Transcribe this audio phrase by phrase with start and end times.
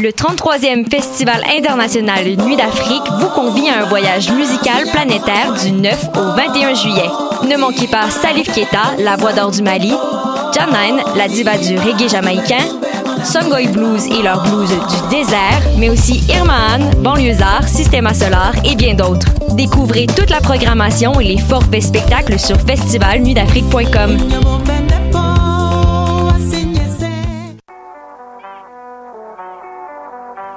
[0.00, 6.10] Le 33e Festival international Nuit d'Afrique vous convie à un voyage musical planétaire du 9
[6.14, 7.08] au 21 juillet.
[7.50, 9.92] Ne manquez pas Salif Keita, la voix d'or du Mali,
[10.54, 12.64] Janine, la diva du reggae jamaïcain,
[13.24, 18.94] Songoy Blues et leur blues du désert, mais aussi Irmaan, Banlieusard, Systema Solar et bien
[18.94, 19.26] d'autres.
[19.56, 24.18] Découvrez toute la programmation et les forfaits spectacles sur festivalnuitdafrique.com.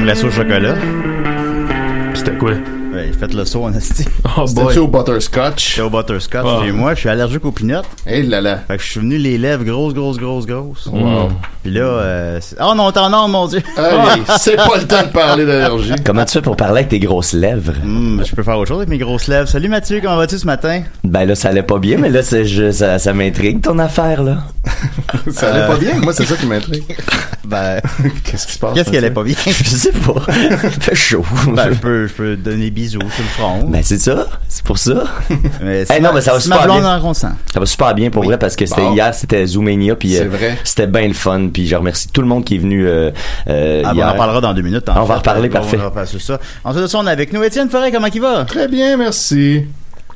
[0.00, 0.76] Une crème glacée au chocolat.
[2.14, 2.52] C'était quoi?
[3.10, 4.04] Ouais, faites le saut en esti.
[4.36, 4.44] Oh
[4.78, 5.70] au butterscotch?
[5.70, 6.64] C'était au butterscotch.
[6.66, 7.74] Et moi, je suis allergique aux peanuts.
[8.06, 8.58] Hé là là.
[8.68, 10.86] Fait que je suis venu les lèvres grosses, grosses, grosses, grosses.
[10.86, 11.30] Wow.
[11.62, 13.60] Puis là, euh, oh non, t'en as, mon dieu.
[13.76, 15.92] Hey, c'est pas le temps de parler d'allergie.
[16.04, 17.72] Comment tu fais pour parler avec tes grosses lèvres?
[17.82, 19.48] Hum, je peux faire autre chose avec mes grosses lèvres.
[19.48, 20.82] Salut Mathieu, comment vas-tu ce matin?
[21.02, 24.22] Ben là, ça allait pas bien, mais là, c'est je- ça, ça m'intrigue ton affaire,
[24.22, 24.38] là.
[25.32, 25.94] Ça allait pas bien?
[26.00, 26.84] Moi, c'est ça qui m'intrigue.
[27.46, 27.80] Ben,
[28.24, 28.74] Qu'est-ce qui se passe?
[28.74, 29.34] qu'est-ce qu'elle est pas bien?
[29.44, 30.20] Je sais pas.
[30.80, 31.24] fait chaud.
[31.48, 33.64] Ben, je peux, je peux donner des bisous sur le front.
[33.68, 34.26] Ben, c'est ça.
[34.48, 35.04] C'est pour ça.
[35.62, 36.96] mais Hey, non, mais ça va super bien.
[36.96, 37.30] en consent.
[37.52, 38.92] Ça va super bien pour vrai parce que c'était Bon.
[38.94, 40.58] hier, c'était Zoomania puis C'est euh, vrai.
[40.64, 43.10] c'était bien le fun puis je remercie tout le monde qui est venu euh,
[43.48, 44.06] euh, Ah, bon, hier.
[44.06, 44.88] on en parlera dans deux minutes.
[44.88, 45.18] en On va fait.
[45.20, 45.76] reparler, On parfait.
[45.76, 46.38] va repasser ça.
[46.64, 47.42] Ensuite de ça, on est avec nous.
[47.42, 48.44] Étienne Forêt, comment il va?
[48.44, 49.64] Très bien, merci.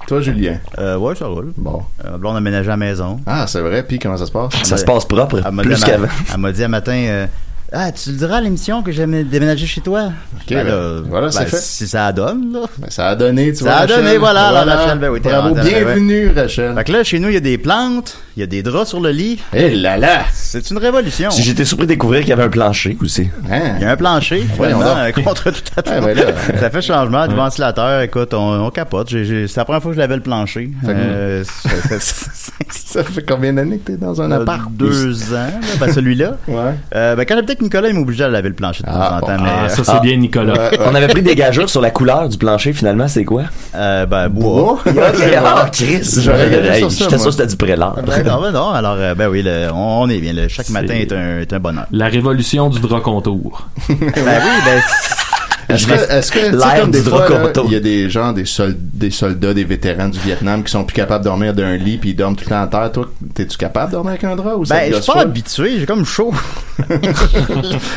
[0.07, 0.59] Toi, Julien?
[0.79, 1.53] Euh, ouais, ça roule.
[1.57, 1.81] Bon.
[2.05, 3.21] Euh, blonde a ménagé à la maison.
[3.27, 3.83] Ah, c'est vrai.
[3.83, 4.53] Puis comment ça se passe?
[4.63, 6.09] Ça se passe propre Elle m'a dit, plus qu'avant.
[6.33, 7.27] elle m'a dit un matin, euh,
[7.75, 10.13] ah, tu le diras à l'émission que j'ai déménagé chez toi?
[10.49, 11.57] Ben ben, là, voilà, c'est ben, fait.
[11.61, 12.61] Si ça donne, là.
[12.79, 13.73] Ben, ça a donné, tu Ça vois.
[13.73, 13.97] a Rachel.
[13.97, 16.75] donné, voilà, alors, Rachel, ben oui, Bravo, ben bienvenue, Rachel.
[16.75, 18.89] Fait que là, chez nous, il y a des plantes, il y a des draps
[18.89, 19.41] sur le lit.
[19.53, 20.25] Hé là là!
[20.33, 21.31] C'est une révolution.
[21.31, 23.29] Si J'étais surpris de découvrir qu'il y avait un plancher aussi.
[23.51, 23.61] Hein?
[23.77, 24.67] Il y a un plancher, donc.
[24.67, 25.45] euh, contre.
[25.87, 26.25] Ouais, ben là.
[26.61, 28.01] ça fait changement du ventilateur.
[28.03, 29.09] Écoute, on, on capote.
[29.11, 30.71] J'ai- j'ai- C'est la première fois que je lavais le plancher.
[30.85, 31.69] Fait Euh, ça
[31.99, 31.99] fait-
[32.71, 34.71] Ça fait combien d'années que t'es dans un appart?
[34.71, 35.51] deux ans, là,
[35.81, 36.37] ben celui-là.
[36.49, 36.57] Ouais.
[36.95, 39.17] Euh, ben quand j'habitais avec Nicolas, il m'obligeait à laver le plancher de temps Ah,
[39.17, 39.27] en bon.
[39.27, 39.43] temps.
[39.43, 40.01] mais, Ah, euh, ça, c'est Ah.
[40.01, 40.53] bien, Nicolas.
[40.53, 40.87] Ouais, ouais.
[40.87, 43.45] On avait pris des gageures sur la couleur du plancher finalement, c'est quoi?
[43.75, 44.79] Euh, ben, bois.
[44.87, 45.13] Bois?
[45.45, 46.03] Ah, Chris.
[46.21, 47.19] J'aurais sur ça, J'étais moi.
[47.19, 47.95] sûr que c'était du prélat.
[48.25, 48.71] Non, ben non.
[48.71, 50.33] Alors, euh, ben oui, le- on, est bien.
[50.33, 51.87] le- chaque matin est un, est un bonheur.
[51.93, 53.67] La révolution du drap contour.
[53.89, 54.11] ben oui,
[54.65, 54.83] ben.
[55.69, 57.27] Est-ce que, est-ce que, comme des fois,
[57.67, 58.45] il y a des gens, des,
[58.79, 62.11] des soldats, des vétérans du Vietnam qui sont plus capables de dormir d'un lit puis
[62.11, 62.93] ils dorment tout le temps à terre.
[62.93, 65.87] Toi, t'es-tu capable de dormir avec un drap ou Ben, je suis pas habitué, j'ai
[65.87, 66.33] comme chaud.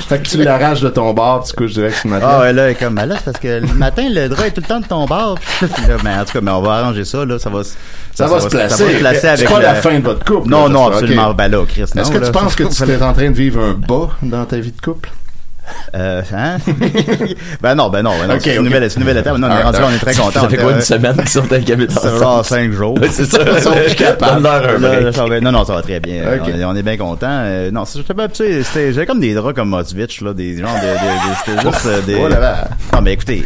[0.07, 2.29] Fait que tu l'arraches de ton bord, tu couches direct le matelas.
[2.37, 4.67] Ah ouais, là, comme, ben là, parce que le matin, le drap est tout le
[4.67, 5.37] temps de ton bord.
[5.61, 7.73] Là, ben, en tout cas, mais on va arranger ça, là, ça va, se-
[8.13, 8.75] Ça va se placer.
[8.75, 11.33] Ça va se placer C'est pas la fin de votre couple, Non, non, absolument.
[11.33, 11.81] Ben là, Chris.
[11.81, 14.57] Est-ce que tu penses que tu es en train de vivre un bas dans ta
[14.57, 15.09] vie de couple?
[15.95, 16.57] Euh, hein?
[17.61, 18.35] ben non, ben non, ben non.
[18.35, 19.37] Ok, c'est une nouvelle, c'est une nouvelle étape.
[19.37, 20.49] Non, on est rendu, là, on est très Ça content.
[20.49, 22.97] fait quoi une semaine qu'ils sont avec habitants Ça genre cinq jours.
[23.11, 23.39] C'est ça.
[23.55, 24.47] Ils sont plus capables.
[25.13, 26.23] Ça va- non, non, ça va très bien.
[26.35, 26.51] Ok.
[26.53, 27.27] On est, on est bien content.
[27.29, 28.27] Euh, non, c'est- j'étais pas.
[28.31, 31.85] C'était- J'avais comme des draps comme Motvich, là, des genres de, de, de- c'était juste
[31.87, 32.15] euh, des.
[32.23, 32.67] Oh là là.
[32.93, 33.43] Non, mais écoutez.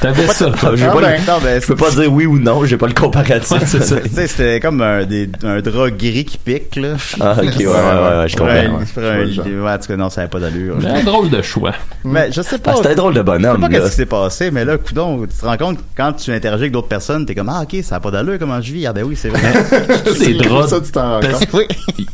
[0.00, 0.46] T'avais ça.
[0.70, 3.58] Le- Je peux pas dire oui ou non, j'ai pas le comparatif.
[3.66, 3.96] c'est ça.
[4.08, 6.90] Tu sais, c'était comme un, des, un drap gris qui pique, là.
[7.20, 8.54] Ah, ok, ouais, ouais, ouais, je comprends.
[8.54, 9.72] ouais.
[9.74, 10.76] en tout cas, non, ça n'avait pas d'allure.
[11.08, 11.72] Drôle de choix.
[12.04, 12.72] Mais je sais pas.
[12.72, 14.76] Ah, c'était un drôle de Je sais bonhomme, pas qu'est-ce qui s'est passé, mais là,
[14.76, 17.82] coudon, tu te rends compte, quand tu interagis avec d'autres personnes, t'es comme, ah, ok,
[17.82, 18.86] ça a pas d'allure, comment je vis?
[18.86, 19.52] Ah, ben oui, c'est vrai.
[20.18, 20.68] Des draps.
[20.70, 21.48] Ça, tu t'en rends compte.
[21.54, 21.66] oui.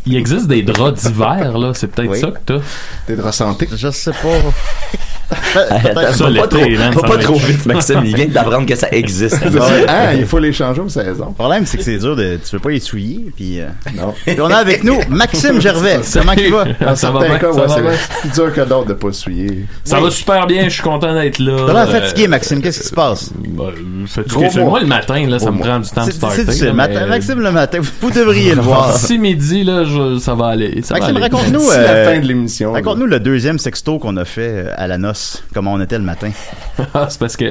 [0.07, 1.73] Il existe des draps d'hiver, là.
[1.75, 2.21] C'est peut-être Oui.
[2.21, 2.59] ça que t'as.
[3.07, 3.69] T'es draps santé.
[3.75, 4.19] Je sais pas.
[5.31, 5.91] Attends,
[6.31, 6.61] va pas trop,
[6.93, 8.01] va pas trop vite, Maxime.
[8.05, 9.39] Il vient d'apprendre que ça existe.
[9.87, 11.29] Ah, il faut les changer aux saisons.
[11.29, 13.67] Le problème, c'est que c'est dur de, tu veux pas les souiller, puis, euh,
[13.97, 14.15] Non.
[14.27, 16.01] puis on a avec nous Maxime Gervais.
[16.13, 16.65] Comment il va?
[16.85, 19.13] Ah, ça va Certains cas, ça ouais, va c'est plus dur que d'autres de pas
[19.13, 19.67] souiller.
[19.85, 21.57] Ça va super bien, je suis content d'être là.
[21.67, 23.31] T'as l'air Euh, fatigué, Maxime, qu'est-ce qui se passe?
[23.49, 24.49] bah, euh, fatigué.
[24.51, 24.71] C'est mois.
[24.71, 26.45] moi le matin, là, ça me prend du temps de starter.
[26.73, 28.97] Maxime le matin, vous, devriez le voir.
[28.97, 29.85] Si midi, là,
[30.21, 30.83] ça va aller.
[30.91, 32.73] Maxime, raconte-nous, euh, la fin de l'émission.
[32.73, 35.14] raconte-nous le deuxième sexto qu'on a fait euh, à la noce,
[35.53, 36.31] comment on était le matin.
[36.93, 37.45] Ah, c'est parce que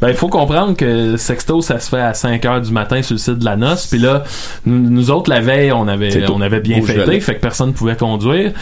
[0.00, 3.14] ben il faut comprendre que sexto ça se fait à 5 heures du matin sur
[3.14, 4.22] le site de la noce puis là
[4.64, 7.20] nous, nous autres la veille on avait on avait bien fêté gelé.
[7.20, 8.52] fait que personne pouvait conduire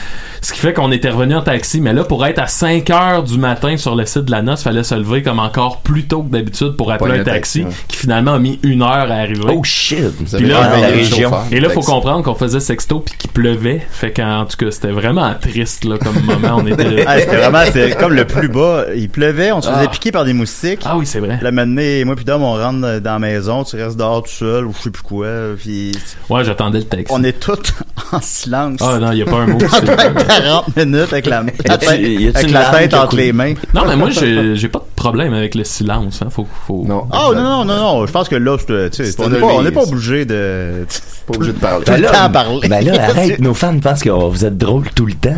[0.41, 3.23] ce qui fait qu'on était revenu en taxi mais là pour être à 5 heures
[3.23, 6.23] du matin sur le site de la noce fallait se lever comme encore plus tôt
[6.23, 7.70] que d'habitude pour appeler un taxi taxi, ouais.
[7.88, 10.12] qui finalement a mis une heure à arriver Oh shit.
[10.37, 11.31] Puis là, la région.
[11.50, 13.81] et là, faut comprendre qu'on faisait sexto puis qu'il pleuvait.
[13.91, 16.56] Fait qu'en tout cas, c'était vraiment triste, là, comme moment.
[16.62, 17.05] On était.
[17.06, 17.64] Ah, c'était vraiment,
[17.98, 18.84] comme le plus bas.
[18.94, 19.90] Il pleuvait, on se faisait Ah.
[19.90, 20.81] piquer par des moustiques.
[20.84, 21.38] Ah oui, c'est vrai.
[21.42, 24.66] La matinée, moi puis Dom, on rentre dans la maison, tu restes dehors tout seul,
[24.66, 25.26] ou je sais plus quoi,
[25.58, 25.92] puis
[26.28, 27.12] Ouais, j'attendais le texte.
[27.14, 27.58] on est tous
[28.12, 28.81] en silence.
[28.82, 29.58] Ah non, il y a pas un mot.
[29.60, 32.76] c'est- Pendant 40 minutes avec la, la Y a-tu- tête, y avec une la larme
[32.76, 33.25] tête qui a entre coulé?
[33.26, 33.54] les mains.
[33.75, 36.20] Non, mais moi, j'ai j'ai pas de problème avec le silence.
[36.22, 36.28] Hein.
[36.31, 36.84] Faut, faut...
[36.87, 37.06] Non.
[37.12, 39.38] Oh non, non, non, non, je pense que là, c'est- tu sais, C'est on n'est
[39.38, 40.87] pas, on n'est pas obligé de...
[41.31, 41.85] Pas obligé de parler.
[41.85, 42.69] Tout le temps à parler.
[42.69, 45.31] Ben là, arrête, nos fans pensent que oh, vous êtes drôles tout le temps.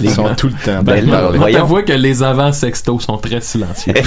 [0.00, 0.82] les Ils sont tout le temps.
[0.82, 1.58] Ben là, Voyons.
[1.58, 3.92] t'avoues que les avant sexto sont très silencieux.
[3.94, 4.02] ben,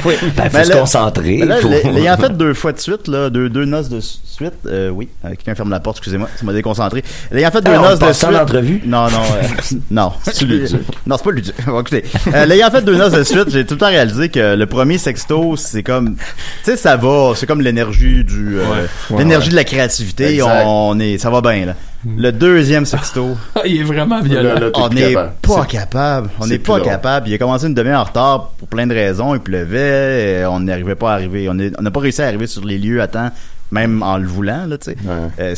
[0.00, 0.10] faut
[0.52, 1.38] Ben se concentrer.
[1.44, 5.08] L'ay- l'ayant fait deux fois de suite, là, deux, deux noces de suite, euh, oui,
[5.24, 7.02] euh, quelqu'un ferme la porte, excusez-moi, ça m'a déconcentré.
[7.30, 8.86] L'ayant fait deux Ah, on noces de suite.
[8.86, 10.12] Non, non, euh, non.
[10.22, 10.76] C'est ludique.
[11.06, 11.54] Non, c'est pas ludique.
[11.66, 12.04] Bon, écoutez,
[12.46, 15.56] l'ayant fait deux noces de suite, j'ai tout le temps réalisé que le premier sexto,
[15.56, 16.22] c'est comme, tu
[16.64, 19.52] sais, ça va, c'est comme l'énergie du, Ouais, l'énergie ouais.
[19.52, 20.40] de la créativité.
[20.64, 21.74] On est, ça va bien, là.
[22.16, 24.54] Le deuxième sexto, Ah, il est vraiment violent.
[24.60, 26.30] là, on n'est pas capable.
[26.40, 27.28] On n'est pas capable.
[27.28, 29.34] Il a commencé une demi-heure en retard pour plein de raisons.
[29.34, 30.44] Il pleuvait.
[30.48, 31.48] On n'arrivait pas à arriver.
[31.48, 33.30] On n'a pas réussi à arriver sur les lieux à temps,
[33.72, 34.96] même en le voulant, là, tu sais.
[35.04, 35.28] Ouais.
[35.40, 35.54] Euh,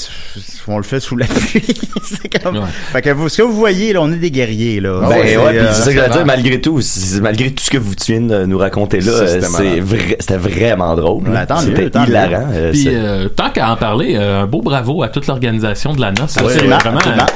[0.67, 1.63] on le fait sous la pluie.
[2.05, 2.57] c'est comme.
[2.57, 2.63] Ouais.
[2.93, 5.01] Fait que vous, ce que vous voyez, là, on est des guerriers, là.
[5.01, 6.81] Ben Ah ouais, euh, c'est ça que j'allais dire, malgré tout,
[7.21, 9.81] malgré tout ce que vous viens de nous raconter là, euh, c'était c'est malade.
[9.81, 11.25] vrai, c'était vraiment drôle.
[11.61, 12.47] C'était hilarant.
[12.73, 16.13] Puis, euh, tant qu'à en parler, euh, un beau bravo à toute l'organisation de la
[16.13, 16.39] noce.
[16.39, 16.77] Vraiment.
[16.77, 17.27] absolument.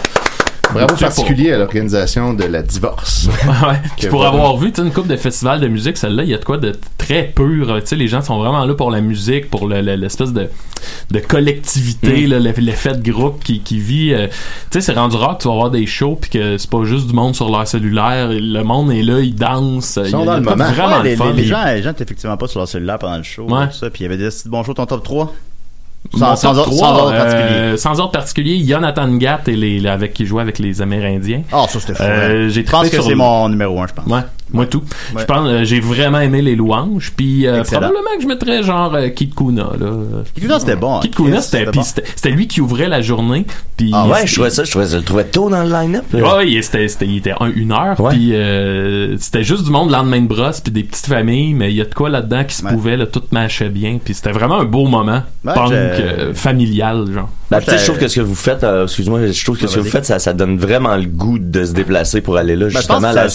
[0.73, 3.29] Bravo particulier à l'organisation de la divorce.
[3.47, 3.79] Ouais.
[3.99, 4.37] Puis pour vraiment.
[4.39, 6.45] avoir vu tu sais, une coupe de festivals de musique, celle-là, il y a de
[6.45, 7.71] quoi de très pur.
[7.71, 10.33] euh, Tu sais, les gens sont vraiment là pour la musique, pour le- le- l'espèce
[10.33, 10.49] de,
[11.11, 14.15] de collectivité, là, le- l'effet de groupe qui, qui vit.
[14.15, 14.35] euh, tu
[14.73, 17.07] sais, c'est rendu rare que tu vas avoir des shows puis que c'est pas juste
[17.09, 18.29] du monde sur leur cellulaire.
[18.31, 19.99] Le monde est là, ils dansent.
[20.05, 20.65] Ils sont il dans le moment.
[20.73, 21.27] Vraiment Ouais, les, le fun.
[21.33, 23.43] les- les gens, les gens étaient effectivement pas sur leur cellulaire pendant le show.
[23.49, 23.67] Ouais.
[23.69, 24.75] tout ça, puis il y avait des petits bons shows.
[24.75, 25.33] Ton top 3?
[26.15, 27.77] Sans, sans, top ordre- trois, sans ordre euh, particulier.
[27.79, 31.43] sans ordre particulier, Jonathan Gatt et les, les- avec qui jouait avec les Amérindiens.
[31.53, 32.03] Ah, ça, c'était fou.
[32.03, 34.07] Euh, j'ai Je pense que c'est mon numéro 1, je pense.
[34.07, 34.21] Ouais,
[34.53, 34.83] moi tout.
[35.15, 35.21] Ouais.
[35.23, 38.95] Je pense, euh, j'ai vraiment aimé les louanges, puis euh, probablement que je mettrais genre
[38.95, 39.91] euh, Kid Kuna là.
[40.35, 41.01] Kid Kuna, c'était bon.
[41.01, 41.83] Kid Kuna, Chris, c'était bon.
[41.83, 44.93] c'était lui qui ouvrait la journée, puis Ah ouais, je trouvais ça, je trouvais ça,
[44.93, 46.05] je le trouvais tôt dans le line-up.
[46.13, 48.13] Ouais, ouais, c'était, c'était, il était un- une heure, Ouais.
[48.13, 51.77] puis euh, c'était juste du monde lendemain de brosse, puis des petites familles, mais il
[51.77, 52.73] y a de quoi là-dedans qui se Ouais.
[52.73, 57.07] pouvait, là, tout marchait bien, puis c'était vraiment un beau moment, Ouais, punk, euh, familial,
[57.13, 57.29] genre.
[57.51, 59.81] Ben, je trouve que ce que vous faites, euh, excuse-moi, je trouve que ce que
[59.81, 62.67] vous faites, ça, ça donne vraiment le goût de se déplacer pour aller là.
[62.67, 63.29] Ben, Justement, pense que là,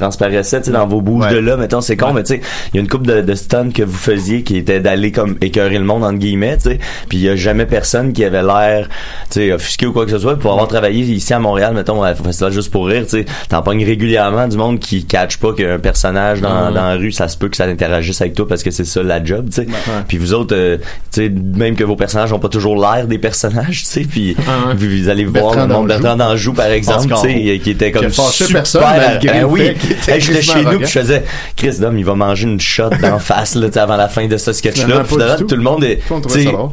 [0.00, 1.32] transparaissait, tu sais, dans vos bouges Ouais.
[1.34, 2.12] de là, mettons, c'est con, Ouais.
[2.14, 2.40] mais tu sais,
[2.72, 5.36] il y a une couple de, de stunts que vous faisiez qui était d'aller comme
[5.40, 6.78] écœurer le monde, entre guillemets, tu sais,
[7.08, 8.88] puis il y a jamais personne qui avait l'air,
[9.30, 12.02] tu sais, offusqué ou quoi que ce soit, pour avoir travaillé ici à Montréal, mettons,
[12.02, 15.52] à Festival Juste pour rire, tu sais, t'en pognes régulièrement du monde qui catch pas
[15.52, 18.62] qu'un personnage dans, dans la rue, ça se peut que ça interagisse avec toi parce
[18.62, 19.66] que c'est ça la job, tu sais.
[20.08, 20.78] Puis vous autres, euh,
[21.12, 24.34] tu sais, même que vos personnages ont pas toujours l'air des personnages, tu sais, puis
[24.48, 25.88] Ah, vous, vous allez voir Bertrand le monde.
[25.88, 29.70] Bertrand d'Anjou, par exemple, tu sais, qui était comme super, personne, malgré euh, le oui.
[29.94, 31.24] était Hey, j'étais chez nous, puis je faisais,
[31.56, 34.26] Chris Dom, il va manger une shot d'en face, là, tu sais, avant la fin
[34.26, 35.04] de ce sketch-là.
[35.36, 35.44] Tout.
[35.44, 36.00] tout le monde est,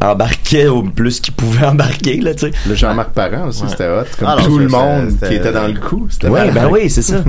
[0.01, 2.51] embarquait au plus qu'il pouvait embarquer, là, tu sais.
[2.67, 4.03] Le Jean-Marc Parent aussi, c'était hot.
[4.17, 6.07] Comme Ah non, tout le monde qui était dans le coup.
[6.23, 6.53] Malade.
[6.53, 7.23] ben oui, c'est ça.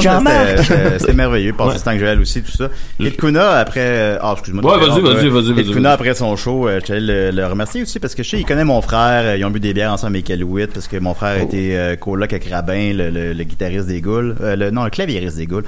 [0.00, 0.58] Jean-Marc.
[0.98, 1.52] c'était- merveilleux.
[1.52, 2.68] Passer ce temps que Joël aussi, tout ça.
[2.98, 4.62] Kid Kuna, après, euh, ah, excuse-moi.
[4.78, 7.82] Ouais, vas-y, vas-y, vas-y, Kid vas-y, Kuna, après son show, euh, je le, le remercier
[7.82, 9.22] aussi parce que je sais, il connaît mon frère.
[9.24, 11.96] euh, Ils ont bu des bières ensemble avec Elouit parce que mon frère était euh,
[11.96, 14.36] coloc avec Rabin, le, guitariste des Goules.
[14.40, 15.64] Euh, le, non, le claviériste des Goules.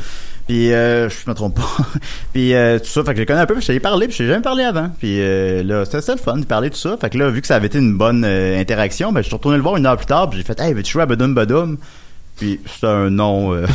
[0.46, 1.84] Puis, euh, je me trompe pas.
[2.32, 4.16] puis, euh, tout ça, fait que je connais un peu, puis je t'ai parlé, puis
[4.16, 4.90] je t'ai jamais parlé avant.
[4.98, 6.96] Puis, euh, là, c'était le fun de parler de tout ça.
[7.00, 9.36] Fait que là, vu que ça avait été une bonne euh, interaction, ben, je suis
[9.36, 11.34] retourné le voir une heure plus tard, puis j'ai fait, hey, veux-tu jouer à Badum
[11.34, 11.78] Badum?
[12.36, 13.54] Puis c'était un nom.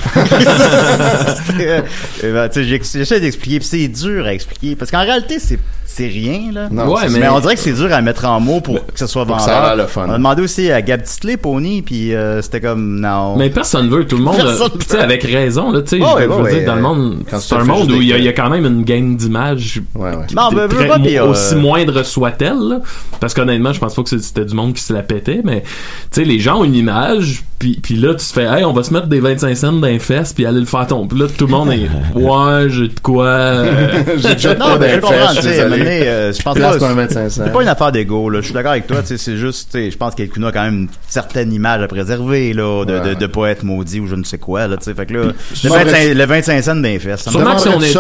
[1.59, 1.81] Euh...
[2.21, 5.57] Ben, j'essaie d'expliquer, puis c'est dur à expliquer parce qu'en réalité c'est
[5.89, 6.67] c'est rien là.
[6.69, 7.27] Non, Ouais, c'est- mais...
[7.29, 9.49] on dirait que c'est dur à mettre en mots pour que ce soit ça vendeur.
[9.49, 10.05] a l'air le fun.
[10.07, 13.35] On a demandé aussi à Gab Titley, Pony, puis euh, c'était comme non.
[13.37, 16.07] Mais personne veut, tout le monde, euh, tu sais, avec raison, là, tu sais, Ouais,
[16.09, 18.01] je, ouais, je veux ouais, dire, dans le euh, monde, quand c'est un monde où
[18.01, 20.25] il y, a- y quand même une game d'images Ouais, ouais.
[20.35, 22.79] non, ben, très- pas, puis, euh, aussi moindre soit-elle, là.
[23.19, 25.67] parce qu'honnêtement, je pense pas que c'était du monde qui se la pétait, mais tu
[26.11, 28.83] sais, les gens ont une image, puis, puis là, tu te fais, hey, on va
[28.83, 31.07] se mettre des 25 cents dans les fesses, puis aller le faire tomber.
[31.09, 33.25] Puis là, tout le monde est, ouais, j'ai de quoi.
[33.25, 36.77] euh, J'ai déjà je d'un donné, euh, je pense Place pas.
[36.79, 37.43] pour un 25 cents.
[37.45, 38.39] C'est pas une affaire d'ego, là.
[38.41, 41.51] Je suis d'accord avec toi, c'est juste, je pense qu'Elkuna a quand même une certaine
[41.53, 43.09] image à préserver, là, de, Ouais.
[43.09, 44.93] de, de pas être maudit ou je ne sais quoi, là, tu sais.
[44.93, 47.23] Fait que là, le Sûrement 25, le 25 cents d'un fest.
[47.23, 47.97] ça me Sûrement que si on ça était,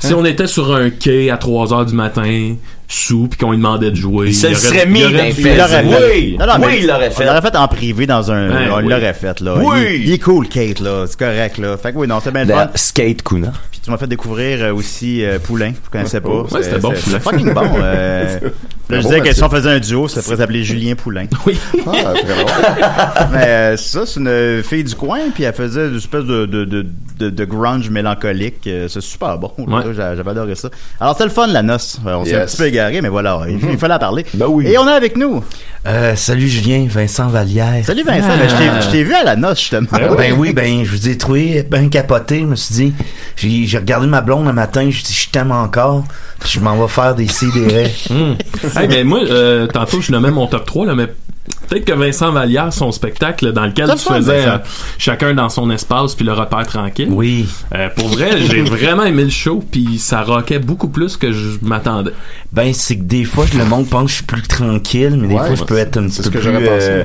[0.00, 0.16] si hein?
[0.16, 2.54] on était sur un quai à 3 heures du matin,
[2.90, 5.10] sous, puis qu'on lui demandait de jouer, Il aurait- le serait mis il.
[5.28, 5.58] Il fait.
[6.12, 6.36] Oui.
[6.40, 7.24] Non, non, mais Oui, il l'aurait fait.
[7.24, 8.48] On l'aurait fait en privé dans un.
[8.48, 8.88] Ben, on oui.
[8.88, 9.56] l'aurait fait, là.
[9.58, 9.76] Oui.
[9.96, 11.04] Il, il est cool, Kate, là.
[11.06, 11.76] C'est correct, là.
[11.76, 12.64] Fait que oui, non, c'est bien le fun.
[12.72, 13.52] Le skate Kuna.
[13.88, 15.72] Tu m'as fait découvrir euh, aussi euh, Poulain.
[15.82, 16.42] Je connaissais pas.
[16.42, 16.92] Ouais, c'était bon.
[16.94, 17.70] C'est fucking bon.
[17.82, 18.38] euh.
[18.90, 21.24] Là, je bon, disais que si on faisait un duo, ça pourrait s'appeler Julien Poulain.
[21.46, 21.58] Oui.
[21.86, 23.28] Ah.
[23.32, 26.44] Mais euh, c'est ça, c'est une fille du coin, puis elle faisait une espèce de,
[26.46, 26.86] de, de,
[27.18, 28.60] de, de grunge mélancolique.
[28.64, 29.52] C'est super bon.
[29.58, 29.82] Ouais.
[29.94, 30.68] J'avais adoré ça.
[31.00, 31.98] Alors, c'était le fun, la noce.
[32.04, 34.24] On s'est un petit peu égaré, mais voilà, il, il fallait en parler.
[34.34, 34.66] Ben oui.
[34.66, 35.42] Et on est avec nous.
[35.86, 37.84] Euh, salut Julien, Vincent Vallière.
[37.84, 39.86] Salut Vincent, ben, je t'ai- je t'ai vu à la noce, justement.
[40.16, 42.40] Ben oui, ben je vous ai trouvé ben capoté.
[42.40, 42.94] Je me suis dit,
[43.36, 46.04] j'ai j'ai regardé ma blonde un matin, je dit je t'aime encore.
[46.44, 47.88] Je m'en vais faire des CDR.
[48.76, 51.06] Hey, mais moi, euh, tantôt, je nommais mon top 3, là, mais
[51.68, 54.58] peut-être que Vincent Vallière, son spectacle dans lequel tu faisais euh,
[54.98, 57.08] chacun dans son espace puis le repère tranquille.
[57.10, 57.48] Oui.
[57.74, 61.58] Euh, pour vrai, j'ai vraiment aimé le show puis ça rockait beaucoup plus que je
[61.62, 62.10] m'attendais.
[62.52, 65.34] Ben c'est que des fois le monde pense que je suis plus tranquille, mais des
[65.34, 67.04] Ouais, fois je peux être un petit peu plus euh,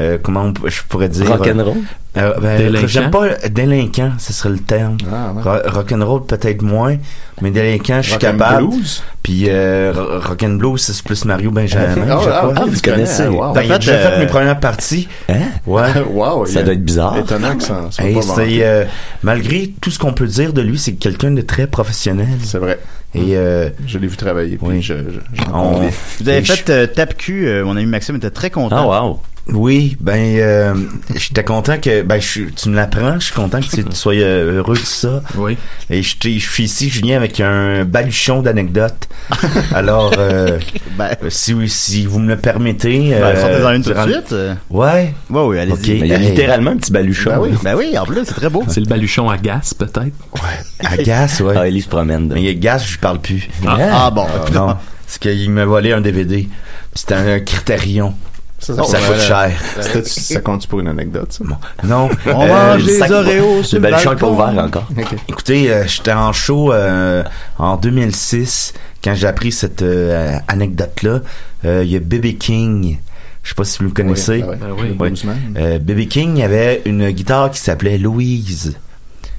[0.00, 1.76] euh, comment on je pourrais dire Rock'n'roll.
[2.16, 2.86] Euh, ben, Délinquant?
[2.86, 4.98] j'aime pas délinquant, ce serait le terme.
[5.10, 5.42] Ah, ouais.
[5.42, 6.96] Ro- Rock'n'roll peut-être moins,
[7.40, 8.68] mais délinquant je suis Rock and capable.
[8.68, 9.02] blues?
[9.22, 11.94] Puis euh, ro- rock'n'blow c'est plus Mario Benjamin.
[11.96, 12.54] Ah, je ah, crois.
[12.56, 13.26] Ah, vous connaissez.
[13.28, 13.52] wow.
[13.54, 15.08] Ben, il a fait, euh, fait mes premières parties.
[15.30, 15.34] Hein?
[15.66, 15.88] Ouais.
[16.10, 17.16] wow, Ça doit être bizarre.
[17.16, 18.84] Étonnant que ça soit Hey, pas c'est, euh,
[19.22, 22.28] malgré tout ce qu'on peut dire de lui, c'est quelqu'un de très professionnel.
[22.44, 22.78] C'est vrai.
[23.14, 24.82] Et euh, Je l'ai vu travailler, puis Oui.
[24.82, 25.90] je, je, j'en on- conviens.
[26.20, 28.90] Vous avez fait euh, tape cul, euh, mon ami Maxime était très content.
[28.90, 29.20] Ah, wow.
[29.48, 30.74] Oui, ben euh,
[31.16, 33.96] j'étais content que ben je, suis- tu me l'apprends, je suis content que tu, tu
[33.96, 35.20] sois euh, heureux de ça.
[35.34, 35.56] Oui.
[35.90, 39.08] Et je, suis ici Julien avec un baluchon d'anecdotes.
[39.74, 40.60] Alors euh,
[40.96, 44.34] Ben, si si vous me le permettez, ben, euh, sortez-en une tout de suite.
[44.70, 45.12] Ouais.
[45.28, 45.72] Ouais, oui, allez-y.
[45.74, 45.86] Ok.
[45.88, 47.30] Mais il y a littéralement un petit baluchon.
[47.30, 48.62] Ben oui, ben oui, en plus, c'est très beau.
[48.68, 50.14] C'est le baluchon à gaz, peut-être.
[50.84, 51.54] Agace, ouais.
[51.56, 52.30] Ah, Ellie se promène.
[52.32, 53.48] Mais il y a Gas, je parle plus.
[53.66, 54.26] Ah, bon.
[54.54, 56.48] non, c'est qu'il m'a volé un DVD.
[56.94, 58.14] C'était un critérion.
[58.62, 59.50] Ça, Ça, ça, coûte cher.
[60.04, 61.44] Ça compte pour une anecdote, ça?
[61.82, 62.08] Non.
[62.26, 64.32] On Euh, mange le des sac- Oreos sur Le le pas balcon.
[64.32, 64.88] ouvert encore.
[65.28, 67.24] Écoutez, euh, j'étais en show euh,
[67.58, 71.20] en 2006 quand j'ai appris cette euh, anecdote-là.
[71.64, 72.98] Euh, Il y a Baby King.
[73.42, 74.44] Je sais pas si vous le connaissez.
[74.46, 74.54] Oui, ah.
[74.60, 74.88] Ben oui.
[74.90, 75.08] Le Ouais.
[75.10, 75.36] bluesman.
[75.56, 78.76] Euh, Baby King avait une guitare qui s'appelait Louise.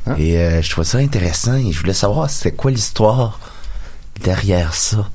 [0.06, 0.16] Ah.
[0.20, 3.40] Et euh, je trouvais ça intéressant et je voulais savoir c'était quoi l'histoire
[4.22, 5.08] derrière ça.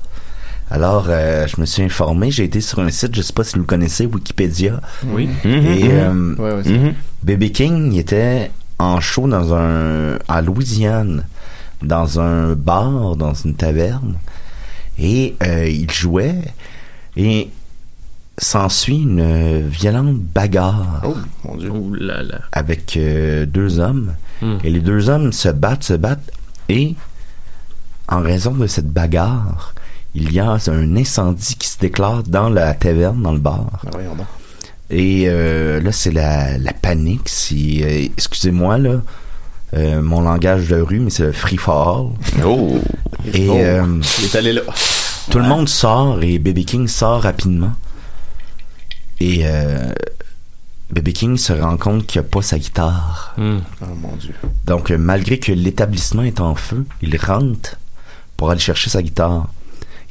[0.71, 3.53] Alors, euh, je me suis informé, j'ai été sur un site, je sais pas si
[3.55, 4.79] vous le connaissez, Wikipédia.
[5.07, 5.27] Oui.
[5.43, 5.89] Mhm, Et mhm.
[5.91, 6.93] euh, Ouais, ouais, c'est- Mhm.
[7.23, 11.25] Baby King il était en show dans un à Louisiane
[11.81, 14.15] dans un bar dans une taverne
[14.97, 16.39] et euh, il jouait
[17.17, 17.49] et
[18.37, 21.69] s'ensuit une violente bagarre Oh, mon Dieu.
[21.71, 22.39] Ouh là là.
[22.53, 24.13] avec euh, deux hommes.
[24.41, 24.57] Hmm.
[24.63, 26.31] Et les deux hommes se battent, se battent.
[26.69, 26.95] Et
[28.07, 29.73] en raison de cette bagarre,
[30.15, 33.81] il y a un incendie qui se déclare dans la taverne, dans le bar.
[33.93, 34.25] Ben, donc.
[34.89, 37.27] Et euh, là, c'est la, la panique.
[37.29, 39.01] C'est, euh, excusez-moi là,
[39.75, 42.43] euh, mon langage de rue, mais c'est le free for all.
[42.45, 42.79] Oh!
[43.33, 44.61] Et Oh, euh, il est allé là.
[45.29, 47.73] tout le monde sort et Baby King sort rapidement.
[49.19, 49.91] Et euh,
[50.89, 53.35] Baby King se rend compte qu'il n'a pas sa guitare.
[53.37, 53.59] Hmm.
[53.83, 54.33] Oh, mon Dieu.
[54.65, 57.75] Donc, malgré que l'établissement est en feu, il rentre
[58.37, 59.49] pour aller chercher sa guitare.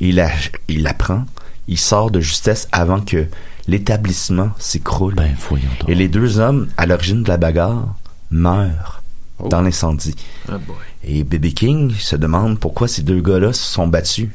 [0.00, 0.30] Il la,
[0.68, 1.24] il la prend,
[1.66, 3.26] il sort de justesse avant que
[3.66, 5.14] l'établissement s'écroule.
[5.14, 5.88] Ben, voyons donc.
[5.88, 7.94] Et les deux hommes, à l'origine de la bagarre,
[8.30, 8.94] meurent
[9.40, 9.46] Oh.
[9.48, 10.16] dans l'incendie.
[10.48, 10.58] Boy.
[11.04, 14.30] Et Baby King se demande pourquoi ces deux gars-là se sont battus.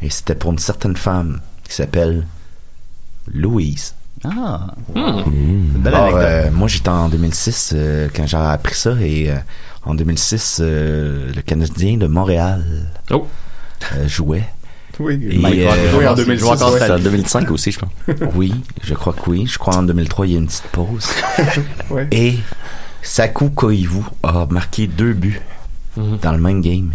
[0.00, 2.24] Et c'était pour une certaine femme qui s'appelle
[3.32, 3.94] Louise.
[4.24, 4.68] Ah.
[4.94, 5.22] Hmm.
[5.78, 8.92] Belle Alors, euh, moi, j'étais en 2006 euh, quand j'ai appris ça.
[9.00, 9.36] Et euh,
[9.84, 12.64] en 2006, euh, le Canadien de Montréal
[13.10, 13.26] Oh.
[13.96, 14.48] euh, jouait.
[14.98, 16.40] Oui, Et, euh, Rock a joué en 2006.
[16.40, 16.78] joue encore ouais.
[16.80, 17.90] C'est en 2005 aussi, je pense.
[18.34, 19.46] Oui, je crois que oui.
[19.46, 21.08] Je crois en 2003, il y a une petite pause.
[21.90, 22.08] Ouais.
[22.10, 22.38] Et
[23.02, 25.40] Saku Koivu a marqué deux buts
[25.96, 26.18] Mhm.
[26.20, 26.92] dans le même game.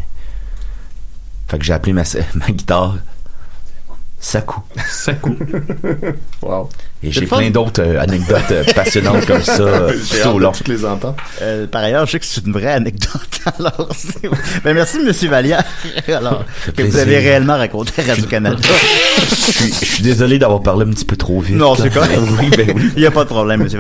[1.48, 2.04] Fait que j'ai appelé ma,
[2.36, 2.98] ma guitare
[4.20, 4.62] Saku.
[4.88, 5.36] Saku.
[6.44, 6.70] Wow.
[7.04, 9.92] Et j'ai plein d'autres euh, anecdotes euh, passionnantes comme ça euh,
[10.24, 10.52] tout au long.
[10.52, 11.16] toutes les entendre.
[11.42, 13.22] Euh, par ailleurs, je sais que c'est une vraie anecdote.
[13.60, 14.30] Alors, c'est-
[14.64, 15.64] ben, merci, Monsieur Vallière.
[16.08, 18.58] Alors, que vous avez réellement raconté à Radio-Canada.
[19.20, 21.56] Je suis- je suis désolé d'avoir parlé un petit peu trop vite.
[21.56, 22.20] Non, c'est correct.
[22.40, 22.92] oui, ben oui.
[22.96, 23.80] Il n'y a pas de problème, Monsieur.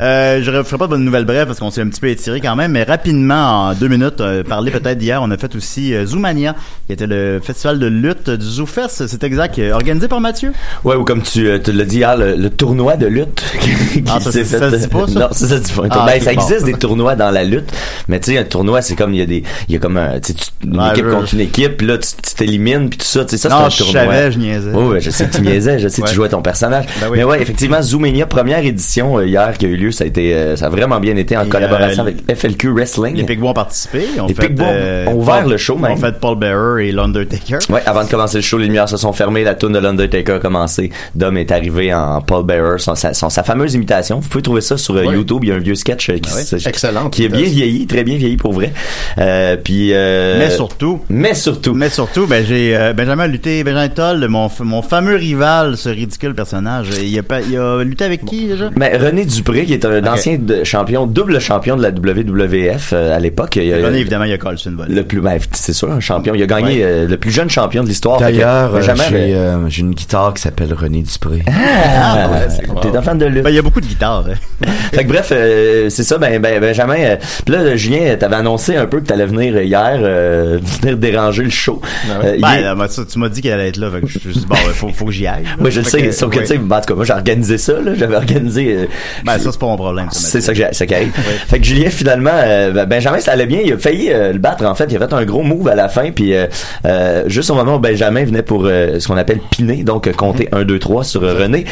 [0.00, 2.08] Euh, je ne ferai pas de bonnes nouvelles brèves parce qu'on s'est un petit peu
[2.08, 5.54] étiré quand même, mais rapidement, en deux minutes, euh, parler peut-être d'hier, on a fait
[5.54, 6.56] aussi euh, Zoomania,
[6.86, 10.52] qui était le festival de lutte du ZooFest, c'est exact, organisé par Mathieu?
[10.84, 13.42] Ouais, ou comme tu, euh, tu l'as dit hier, le, le tournoi de lutte
[13.92, 15.18] qui Ah, ça, s'est ça, ça se dit pas, ça?
[15.20, 15.82] Non, ça, ça dit pas.
[15.90, 16.66] Ah, ben, ça existe bon.
[16.66, 17.70] des tournois dans la lutte,
[18.08, 19.96] mais tu sais, un tournoi, c'est comme, il y a des, il y a comme
[19.96, 20.32] un, tu
[20.64, 23.24] une Ouais, équipe je- contre une équipe, puis là, tu tu t'élimines, puis tout ça,
[23.24, 24.04] tu sais, ça, non, c'est un je tournoi.
[24.14, 24.70] savais, je niaisais.
[24.74, 26.08] Oh, ouais, je sais que tu niaisais, je sais que Ouais.
[26.10, 26.84] tu jouais ton personnage.
[27.00, 27.18] Ben oui.
[27.18, 30.34] Mais ouais, effectivement, Zoomania, première édition euh, hier qui a eu lieu, ça a été,
[30.34, 33.16] euh, ça a vraiment bien été en Et, collaboration euh, avec FLQ Wrestling.
[33.16, 34.04] Les Pigbois ont participé.
[34.20, 35.92] Ont Les fait, euh, ont ouvert le show, Ils même.
[35.92, 37.58] ont fait Paul Bearer et l'Undertaker.
[37.70, 40.32] Ouais, avant de commencer le show, les lumières se sont fermées, la tune de l'Undertaker
[40.34, 40.90] a commencé.
[41.14, 44.20] Dom est arrivé en Paul Bearer, son, sa, son- sa fameuse imitation.
[44.20, 45.04] Vous pouvez trouver ça sur euh.
[45.04, 46.30] YouTube, il y a un vieux sketch euh, qui,
[46.64, 48.72] Ah qui est bien vieilli, très bien vieilli pour vrai.
[49.18, 53.88] Euh, puis euh, Mais surtout, mais surtout, Mais surtout, ben j'ai euh, Benjamin lutté, Benjamin
[53.88, 56.88] Toll, mon, mon fameux rival, ce ridicule personnage.
[57.02, 58.70] Il a, pas, il a lutté avec qui déjà?
[58.76, 63.16] Mais René Dupré, qui est un ancien de- champion, double champion de la WWF euh,
[63.16, 63.54] à l'époque.
[63.56, 64.94] René, évidemment, il a Volley.
[64.94, 66.34] le plus, ben, c'est sûr, un champion.
[66.34, 66.82] Il a gagné Ouais.
[66.82, 68.18] euh, le plus jeune champion de l'histoire.
[68.20, 71.42] D'ailleurs, Benjamin j'ai euh, une guitare qui s'appelle René Dupré.
[71.48, 73.42] Ah, ouais, c'est T'es un fan de lutte.
[73.44, 74.24] Ben, il y a beaucoup de guitares.
[74.30, 74.66] hein.
[74.92, 76.96] Fait que bref, euh, c'est ça, ben, ben Benjamin.
[76.98, 81.42] Euh, Puis là, Julien, t'avais annoncé un peu que t'allais venir hier, euh, venir déranger
[81.42, 81.80] le show.
[82.24, 83.90] Euh, Ben, ça, tu m'as dit qu'elle allait être là.
[83.90, 85.44] Fait que je suis dit, bon, faut, faut que j'y aille.
[85.58, 86.42] moi, je le sais, que, sauf que, ouais.
[86.42, 87.92] tu sais, ben, en tout cas, moi, j'ai organisé ça, là.
[87.94, 88.74] J'avais organisé.
[88.74, 88.86] euh,
[89.24, 90.08] Ben, ça, c'est pas mon problème.
[90.10, 91.12] ça, c'est ça, que j'ai- ça qui arrive.
[91.48, 93.60] Fait que Julien, finalement, euh, ben, Benjamin, ça allait bien.
[93.64, 94.86] Il a failli euh, le battre, en fait.
[94.90, 96.10] Il a fait un gros move à la fin.
[96.10, 96.46] Puis, euh,
[96.86, 100.12] euh, juste au moment où Benjamin venait pour euh, ce qu'on appelle piner, donc euh,
[100.12, 101.64] compter 1, 2, 3 sur euh, René,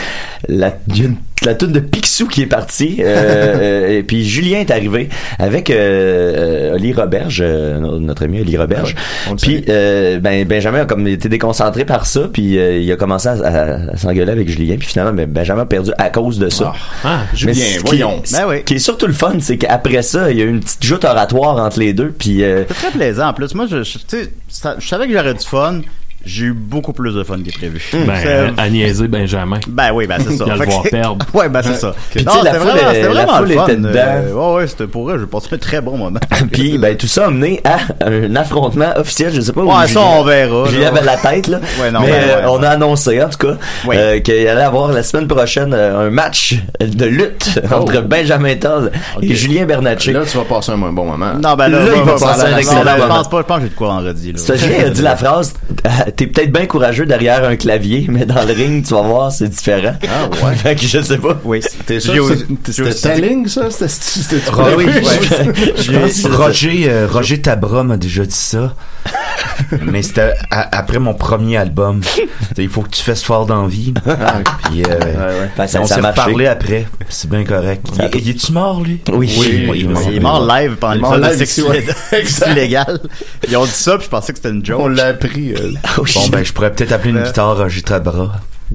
[0.58, 0.72] la,
[1.44, 2.98] la toune de Picsou qui est partie.
[3.00, 3.04] euh,
[3.84, 8.94] euh, et puis, Julien est arrivé avec euh, euh, Oli Roberge, notre ami Oli Roberge.
[9.40, 12.28] puis, euh, ben, Benjamin a comme été déconcentré par ça.
[12.32, 14.76] Puis, il a commencé à, à- à s'engueuler avec Julien.
[14.78, 16.72] Puis, finalement, ben, Benjamin a perdu à cause de ça.
[17.04, 18.22] Ah, Mais Julien, voyons.
[18.32, 18.64] Ben oui.
[18.64, 21.04] qui est surtout le fun, c'est qu'après ça, il y a eu une petite joute
[21.04, 22.12] oratoire entre les deux.
[22.16, 23.28] Puis, C'est très plaisant.
[23.28, 23.98] En plus, moi, je, je,
[24.48, 25.80] ça- je savais que j'aurais du fun.
[26.26, 27.82] J'ai eu beaucoup plus de fun que prévu.
[27.92, 29.60] Ben, C'est- à niaiser Benjamin.
[29.68, 30.44] Ben oui, ben c'est ça.
[30.46, 31.26] Il a le voir perdre.
[31.34, 31.94] Ouais, ben c'est ça.
[32.10, 33.64] Puis, non, tu sais, la foule, vraiment, la vraiment foule le fun.
[33.66, 33.90] était dedans.
[33.94, 35.18] Euh, ouais, ouais, c'était pour eux.
[35.18, 36.20] J'ai passé un très bon moment.
[36.52, 39.32] puis ben, tout ça a mené à un affrontement officiel.
[39.34, 40.68] Je sais pas où Ouais, ça, on verra.
[40.68, 40.88] Julien là.
[40.98, 41.60] avait la tête, là.
[41.80, 42.66] Ouais, non, Mais ben, euh, ouais, on ouais.
[42.66, 43.56] a annoncé, en tout cas,
[43.86, 43.96] Oui.
[43.98, 48.90] euh, qu'il allait avoir la semaine prochaine un match de lutte entre Benjamin Toll
[49.22, 50.12] et Julien Bernatchez.
[50.12, 51.34] Là, tu vas passer un bon moment.
[51.34, 53.14] Non, ben là, Là, il va passer un excellent ben, Je moment.
[53.16, 55.54] pense pas, je pense que j'ai de quoi parce que Julien a dit la phrase
[56.16, 59.48] T'es peut-être bien courageux derrière un clavier, mais dans le ring, tu vas voir, c'est
[59.48, 59.94] différent.
[60.08, 60.54] Ah, ouais.
[60.56, 61.40] fait que je sais pas.
[61.44, 61.60] Oui.
[61.86, 62.14] T'es sûr
[62.88, 63.16] c'était-
[63.48, 63.70] ça?
[63.88, 64.86] C'était- Ah oui,
[65.76, 68.74] je- je Roger, euh, Roger Tabra m'a déjà dit ça.
[69.82, 72.00] Mais c'était à- après mon premier album.
[72.58, 73.92] Il faut que tu fasses fort d'envie.
[74.64, 76.86] Puis, euh, ça- on s'est reparlé après.
[77.08, 77.86] C'est bien correct.
[77.96, 79.00] Ça Il, est-tu mort, lui?
[79.12, 79.34] Oui.
[79.38, 80.02] Oui, Oui, il est mort.
[80.08, 81.80] il est mort live pendant Il est mort l'épisode de live Sexe ici, ouais.
[81.80, 83.00] Illé- Sexe illégal.
[83.48, 84.80] Ils ont dit ça, puis je pensais que c'était une joke.
[84.80, 85.52] On l'a appris.
[85.54, 87.82] euh, Oh, Bon, ben, je pourrais peut-être appeler une guitare Roger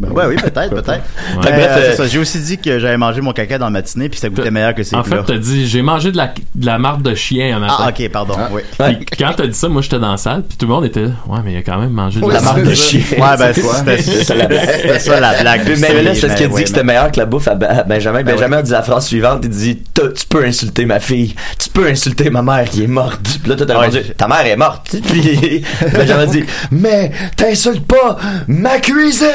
[0.01, 0.13] Tabra.
[0.13, 0.89] ouais, oui, peut-être, peut-être.
[0.89, 1.01] Ouais.
[1.43, 4.09] Mais, Bref, euh, euh, j'ai aussi dit que j'avais mangé mon caca dans la matinée
[4.09, 6.65] puis ça goûtait meilleur que ces En fait, t'as dit, j'ai mangé de la, de
[6.65, 7.75] la marde de chien un matin.
[7.79, 8.61] Ah, ok, pardon, oui.
[8.77, 11.01] Puis quand t'as dit ça, moi, j'étais dans la salle, puis tout le monde était,
[11.01, 13.01] ouais, mais il a quand même mangé de Ouais, la marde de c'est chien.
[13.01, 13.15] ça.
[13.15, 14.69] Ouais, ben, c'était C'est ça la blague.
[14.81, 15.61] c'était ça la blague.
[15.79, 17.55] Mais, là, c'est ce qu'il dit ouais, que c'était mais- meilleur que la bouffe à
[17.55, 18.23] Ben- Benjamin.
[18.23, 19.41] Ben Benjamin dit la phrase suivante.
[19.43, 21.35] Il dit, tu peux insulter ma fille.
[21.57, 23.19] Tu peux insulter ma mère qui est morte.
[23.41, 24.95] Puis là, t'as répondu, ta mère est morte.
[25.09, 29.27] Puis Benjamin a dit, mais t'insultes pas ma cuisine.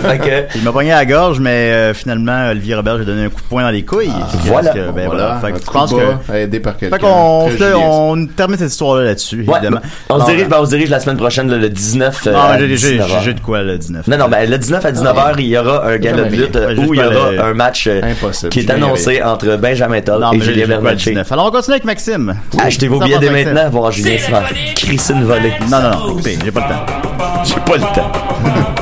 [0.00, 3.24] fait que, Il m'a pogné à la gorge, mais euh, finalement, Olivier Robert, j'ai donné
[3.24, 4.10] un coup de poing dans les couilles.
[4.12, 4.70] Ah, voilà.
[4.70, 5.38] Que, ben, Voilà.
[5.40, 6.34] Fait que je pense que.
[6.34, 6.96] aidé par quelqu'un.
[6.96, 9.80] Fait qu'on on termine cette histoire-là là-dessus, ouais, évidemment.
[10.10, 12.38] on, se dirige, ben, on se dirige la semaine prochaine, le, le 19 euh, Non,
[12.38, 13.22] à j'ai- j'ai 19h.
[13.24, 14.06] j'ai de quoi le 19.
[14.08, 16.94] Non, non, ben, le 19 à 19h, il y aura un gala de lutte où
[16.94, 18.50] il y aura un match euh, Impossible.
[18.50, 21.10] qui est annoncé entre Benjamin Toll et Julien Bernatchez.
[21.10, 21.32] 19.
[21.32, 22.34] Alors on continue avec Maxime.
[22.58, 25.52] Achetez vos billets dès maintenant, voir Julien se faire crisser une volée.
[25.70, 27.44] Non, non, non, écoutez, j'ai pas le temps.
[27.44, 28.12] J'ai pas le temps.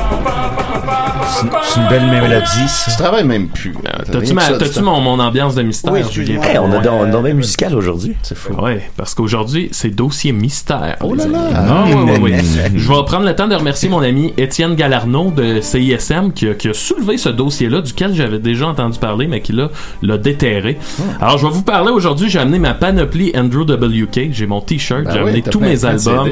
[1.63, 2.91] C'est une belle mélodie, ça.
[2.91, 3.73] Tu travailles même plus.
[4.11, 6.41] T'as-tu ma- t'as-tu mon, mon ambiance de mystère, Oui, Julien?
[6.41, 8.15] Hey, on a don- on a bien musical aujourd'hui.
[8.23, 8.53] C'est fou.
[8.53, 10.97] Ouais, parce qu'aujourd'hui, c'est dossier mystère.
[11.01, 11.39] Oh là là.
[11.55, 12.37] Ah, ouais, ouais, ouais.
[12.75, 16.53] Je vais prendre le temps de remercier mon ami Étienne Galarno de CISM qui a,
[16.53, 19.69] qui a soulevé ce dossier-là, duquel j'avais déjà entendu parler, mais qui l'a,
[20.01, 20.77] l'a déterré.
[21.19, 21.25] Ah.
[21.25, 22.29] Alors, je vais vous parler aujourd'hui.
[22.29, 24.29] J'ai amené ma panoplie Andrew WK.
[24.31, 25.03] J'ai mon t-shirt.
[25.05, 26.29] Ben j'ai oui, amené t'as tous plein- mes albums.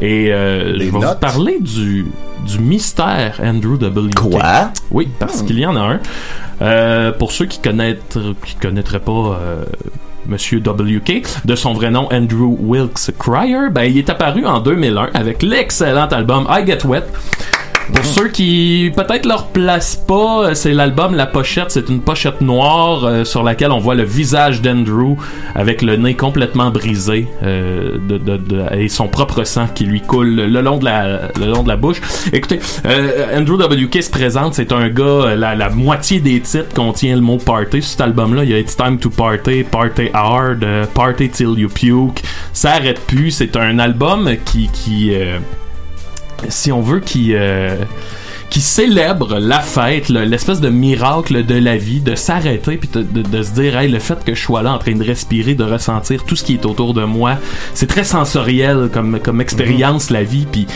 [0.00, 1.20] Et euh, je vais vous notes.
[1.20, 2.06] parler du,
[2.44, 4.14] du mystère Andrew WK.
[4.14, 4.70] Quoi?
[4.90, 6.00] Oui, parce qu'il y en a un.
[6.62, 7.98] Euh, pour ceux qui connaissent,
[8.44, 9.64] qui connaîtraient pas euh,
[10.26, 15.10] Monsieur WK, de son vrai nom Andrew Wilkes Cryer, ben il est apparu en 2001
[15.14, 17.04] avec l'excellent album I Get Wet.
[17.92, 21.70] Pour ceux qui peut-être leur placent pas, euh, c'est l'album La Pochette.
[21.70, 25.16] C'est une pochette noire euh, sur laquelle on voit le visage d'Andrew
[25.54, 30.00] avec le nez complètement brisé euh, de, de- de- et son propre sang qui lui
[30.00, 32.00] coule le long de la, le long de la bouche.
[32.32, 34.54] Écoutez, euh, Andrew WK se présente.
[34.54, 37.82] C'est un gars, euh, la, la moitié des titres contient le mot party.
[37.82, 41.68] Cet album-là, il y a It's Time to Party, Party Hard, euh, Party Till You
[41.68, 42.22] Puke.
[42.52, 43.30] Ça arrête plus.
[43.30, 44.68] C'est un album qui...
[44.72, 45.12] qui
[46.48, 47.84] si on veut, qui euh,
[48.50, 53.02] qui célèbre la fête, le- l'espèce de miracle de la vie, de s'arrêter puis de,
[53.02, 55.54] de- de se dire, hey, le fait que je sois là en train de respirer,
[55.54, 57.36] de ressentir tout ce qui est autour de moi,
[57.74, 60.66] c'est très sensoriel comme comme expérience la vie, puis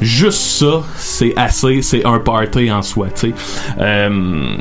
[0.00, 3.34] juste ça, c'est assez, c'est un party en soi, tu sais.
[3.80, 4.56] Euh,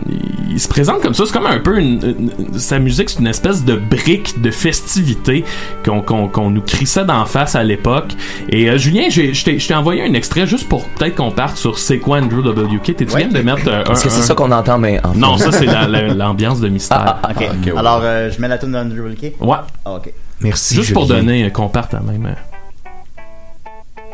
[0.50, 3.64] il se présente comme ça, c'est comme un peu une, sa musique, c'est une espèce
[3.66, 5.44] de brique de festivité
[5.84, 8.14] qu'on qu'on qu'on nous crissait d'en face à l'époque.
[8.50, 12.00] Et euh, Julien, je t'ai envoyé un extrait juste pour peut-être qu'on parte sur c'est
[12.00, 12.96] quoi Andrew WK.
[12.96, 13.26] T'es-tu Ouais.
[13.26, 15.52] bien de mettre un, Est-ce que c'est un- ça qu'on entend, mais en Non, ça
[15.52, 17.18] c'est la- la- l'ambiance de mystère.
[17.24, 17.74] Ah, ok.
[17.78, 19.34] Alors, euh, je mets la tune d'Andrew Wilkie?
[19.40, 19.58] Ouais.
[19.86, 20.12] Ah, ok.
[20.42, 20.76] Merci.
[20.76, 22.26] Juste pour donner euh, qu'on parte à même.
[22.26, 23.22] euh,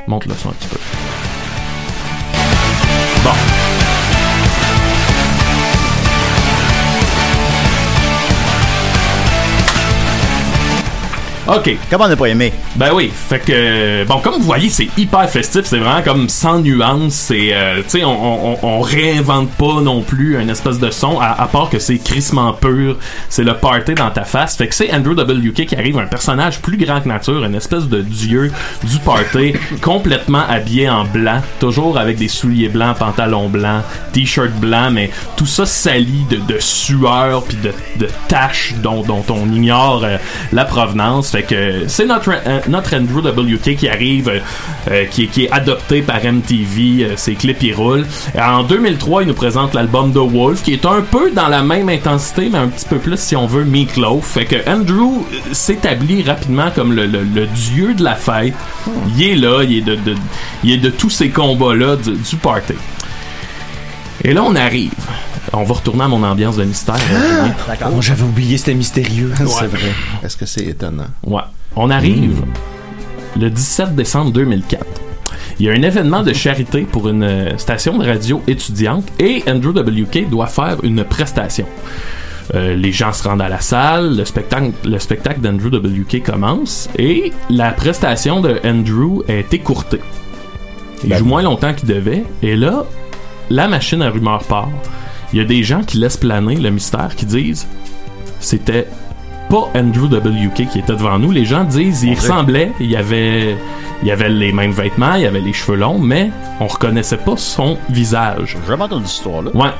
[0.08, 0.78] Monte le son un petit peu.
[11.48, 11.76] OK.
[11.90, 12.54] Comment on n'a pas aimé?
[12.76, 16.60] Ben oui, fait que bon comme vous voyez c'est hyper festif, c'est vraiment comme sans
[16.60, 20.92] nuance, c'est euh, tu sais on, on, on réinvente pas non plus un espèce de
[20.92, 22.98] son à, à part que c'est crissement pur,
[23.30, 24.56] c'est le party dans ta face.
[24.56, 27.86] Fait que c'est Andrew WK qui arrive un personnage plus grand que nature, une espèce
[27.88, 28.52] de dieu
[28.84, 34.90] du party complètement habillé en blanc, toujours avec des souliers blancs, pantalons blancs, t-shirt blanc
[34.92, 40.04] mais tout ça sali de, de sueur puis de, de taches dont, dont on ignore
[40.04, 40.18] euh,
[40.54, 41.31] la provenance.
[41.32, 42.60] Fait que c'est notre, euh,
[42.94, 44.40] Andrew WK qui arrive, euh,
[44.90, 48.06] euh, qui, est- adopté par MTV, euh, ses clips roulent.
[48.38, 51.88] En 2003, il nous présente l'album The Wolf, qui est un peu dans la même
[51.88, 54.26] intensité, mais un petit peu plus, si on veut, Meatloaf.
[54.26, 57.08] Fait que Andrew euh, s'établit rapidement comme le,
[57.48, 58.54] dieu de la fête.
[59.16, 59.88] Il est là, il
[60.70, 62.74] est de, tous ces combats-là du party.
[64.26, 64.92] Et là, on arrive.
[65.54, 66.96] On va retourner à mon ambiance de mystère.
[67.68, 67.90] D'accord.
[67.96, 69.32] Oh, j'avais oublié, c'était mystérieux.
[69.38, 69.92] C'est vrai.
[70.24, 71.08] Est-ce que c'est étonnant?
[71.24, 71.42] Ouais.
[71.76, 72.44] On arrive
[73.40, 74.86] le 17 décembre 2004.
[75.60, 79.44] Il y a un événement de charité pour une euh, station de radio étudiante et
[79.48, 81.66] Andrew WK doit faire une prestation.
[82.56, 86.90] Euh, les gens se rendent à la salle, le spectacle, le spectacle d'Andrew WK commence
[86.98, 90.02] et la prestation de Andrew est écourtée.
[91.04, 92.86] Il joue moins longtemps qu'il devait et là,
[93.50, 94.70] la machine à rumeurs part.
[95.34, 97.68] Il y a des gens qui laissent planer le mystère, qui disent
[98.40, 98.88] c'était
[99.50, 101.32] pas Andrew WK qui était devant nous.
[101.32, 103.56] Les gens disent il ressemblait, il y avait
[104.02, 107.18] il y avait les mêmes vêtements, il y avait les cheveux longs, mais on reconnaissait
[107.18, 108.58] pas son visage.
[108.62, 109.52] J'ai jamais entendu cette histoire-là.
[109.54, 109.72] Ouais.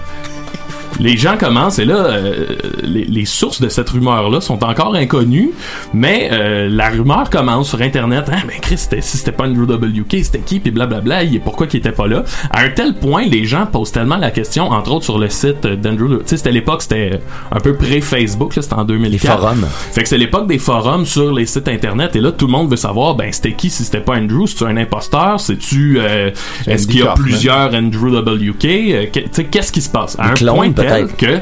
[1.00, 2.46] Les gens commencent et là, euh,
[2.84, 5.52] les, les sources de cette rumeur-là sont encore inconnues,
[5.94, 8.26] mais euh, la rumeur commence sur Internet.
[8.32, 11.80] Ah, mais Chris, si c'était pas Andrew WK, c'était qui, puis blablabla, il- pourquoi qu'il
[11.80, 12.24] était pas là?
[12.52, 15.66] À un tel point, les gens posent tellement la question, entre autres sur le site
[15.66, 16.20] d'Andrew.
[16.20, 17.20] Tu sais, c'était l'époque, c'était
[17.52, 19.22] un peu pré-Facebook, là, c'était en 2004.
[19.24, 19.66] Les forums.
[19.92, 22.70] Fait que c'est l'époque des forums sur les sites internet et là tout le monde
[22.70, 25.98] veut savoir ben c'était qui si c'était pas Andrew, c'est tu un imposteur, c'est tu
[26.00, 26.32] euh,
[26.68, 30.16] est-ce qu'il y a plusieurs Andrew WK, Euh, tu sais qu'est-ce qui se passe?
[30.20, 31.18] À un point peut-être.
[31.18, 31.40] que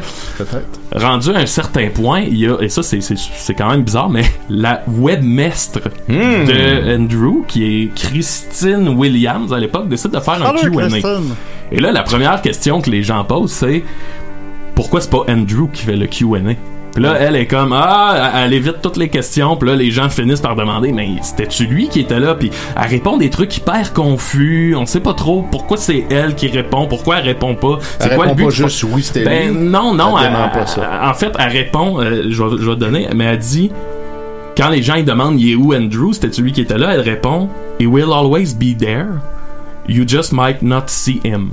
[1.00, 3.84] rendu à un certain point, il y a et ça c'est c'est c'est quand même
[3.84, 6.46] bizarre mais la webmestre Hmm.
[6.46, 10.88] de Andrew qui est Christine Williams à l'époque décide de faire un Salut, Q&A.
[10.90, 11.36] Christine.
[11.72, 13.84] Et là la première question que les gens posent c'est
[14.76, 16.40] pourquoi c'est pas Andrew qui fait le Q&A
[17.00, 19.56] puis là, elle est comme ah, elle évite toutes les questions.
[19.56, 22.36] Puis là, les gens finissent par demander mais c'était-tu lui qui était là?
[22.36, 24.76] Puis elle répond des trucs hyper confus.
[24.78, 27.80] On sait pas trop pourquoi c'est elle qui répond, pourquoi elle répond pas.
[28.00, 29.70] C'est quoi le but pas juste oui, c'était Ben lui.
[29.70, 30.18] non, non.
[30.20, 31.02] Elle pas ça.
[31.10, 32.02] En fait, elle répond.
[32.02, 33.72] euh, je vais je vais te donner, mais elle dit
[34.58, 36.94] quand les gens ils demandent il est où Andrew, c'était celui qui était là?
[36.94, 37.48] Elle répond
[37.80, 39.06] He will always be there.
[39.88, 41.52] You just might not see him.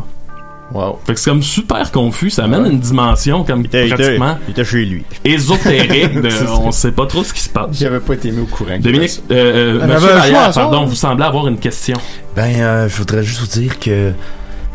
[0.73, 0.99] Wow.
[1.07, 4.03] Fait que c'est comme super confus, ça amène une dimension comme Il était, il était-
[4.03, 5.05] pratiquement il était chez lui.
[5.25, 6.29] ésotérique de
[6.61, 7.69] on sait pas trop ce qui se passe.
[7.79, 8.77] J'avais pas été mis au courant.
[8.81, 11.97] Dominique, euh, euh, Monsieur à pardon, vous semblez avoir une question.
[12.35, 14.13] Ben, euh, je voudrais juste vous dire que,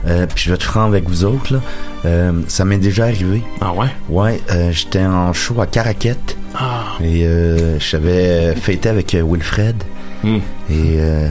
[0.08, 1.60] euh, puis je vais être franc avec vous autres, là,
[2.06, 3.44] euh, ça m'est déjà arrivé.
[3.60, 3.88] Ah ouais?
[4.10, 6.84] Ouais, euh, j'étais en show à Caraquette Ah.
[7.04, 9.76] et euh, j'avais fêté avec Wilfred
[10.24, 10.38] Hmm.
[10.70, 11.28] et euh,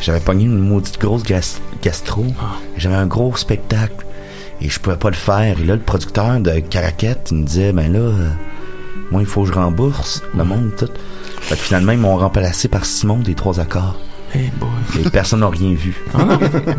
[0.00, 2.24] j'avais pogné une maudite grosse gas- gastro.
[2.40, 2.56] Ah.
[2.76, 4.06] J'avais un gros spectacle
[4.60, 5.60] et je pouvais pas le faire.
[5.60, 8.28] Et là, le producteur de Caraquette, il me disait, ben là, euh,
[9.10, 10.88] moi, il faut que je rembourse le monde, tout.
[11.40, 13.96] Fait que finalement, ils m'ont remplacé par Simon des Trois Accords.
[14.32, 14.68] Hey boy.
[15.04, 15.96] Et personne n'a rien vu.
[16.14, 16.20] Ah,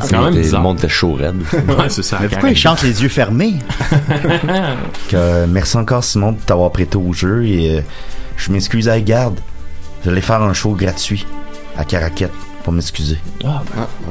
[0.02, 1.36] c'est quand même Le monde était chaud raide.
[1.68, 2.18] Ouais, c'est ça.
[2.22, 3.56] Mais pourquoi il chante les yeux fermés?
[5.10, 7.82] Que, merci encore Simon de t'avoir prêté au jeu et euh,
[8.38, 9.40] je m'excuse à garde.
[10.06, 11.26] J'allais faire un show gratuit
[11.78, 13.18] à Caraquette pour m'excuser.
[13.44, 13.62] Ah,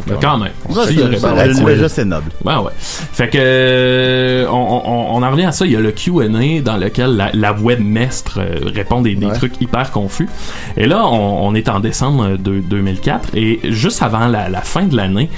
[0.06, 0.52] ben, quand même.
[0.70, 2.30] Ça, Ça, il y aurait c'est- le- le noble.
[2.44, 2.72] Ouais, ouais.
[2.78, 5.64] Fait que, euh, on, on, on en revient à ça.
[5.66, 9.32] Il y a le Q&A dans lequel la, la webmestre euh, répond des, des Ouais.
[9.34, 10.28] trucs hyper confus.
[10.76, 14.84] Et là, on, on est en décembre de 2004 et juste avant la, la fin
[14.84, 15.30] de l'année,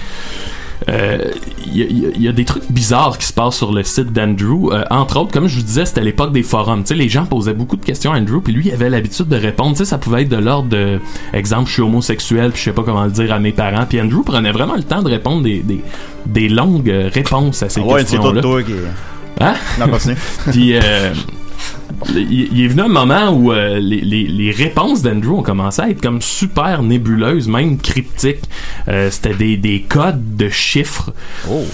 [0.89, 1.19] euh,
[1.67, 3.57] il y, a- il y a- il y a des trucs bizarres qui se passent
[3.57, 4.73] sur le site d'Andrew.
[4.73, 6.85] Euh, entre autres, comme je vous disais, c'était à l'époque des forums.
[6.91, 9.73] Les gens posaient beaucoup de questions à Andrew, puis lui, il avait l'habitude de répondre.
[9.73, 11.01] Tu sais, ça pouvait être de l'ordre de,
[11.33, 13.87] exemple, je suis homosexuel, puis je sais pas comment le dire à mes parents.
[13.89, 15.81] Puis Andrew prenait vraiment le temps de répondre des, des,
[16.27, 18.41] des longues euh, réponses à ces Ah ouais, questions-là.
[19.41, 19.55] Hein?
[19.81, 20.17] Non, continue.
[20.51, 20.81] Puis euh,
[22.11, 25.83] il, il est venu un moment où euh, les, les, les réponses d'Andrew ont commencé
[25.83, 28.45] à être comme super nébuleuses, même cryptiques.
[28.89, 31.13] Euh, C'était des, des codes de chiffres.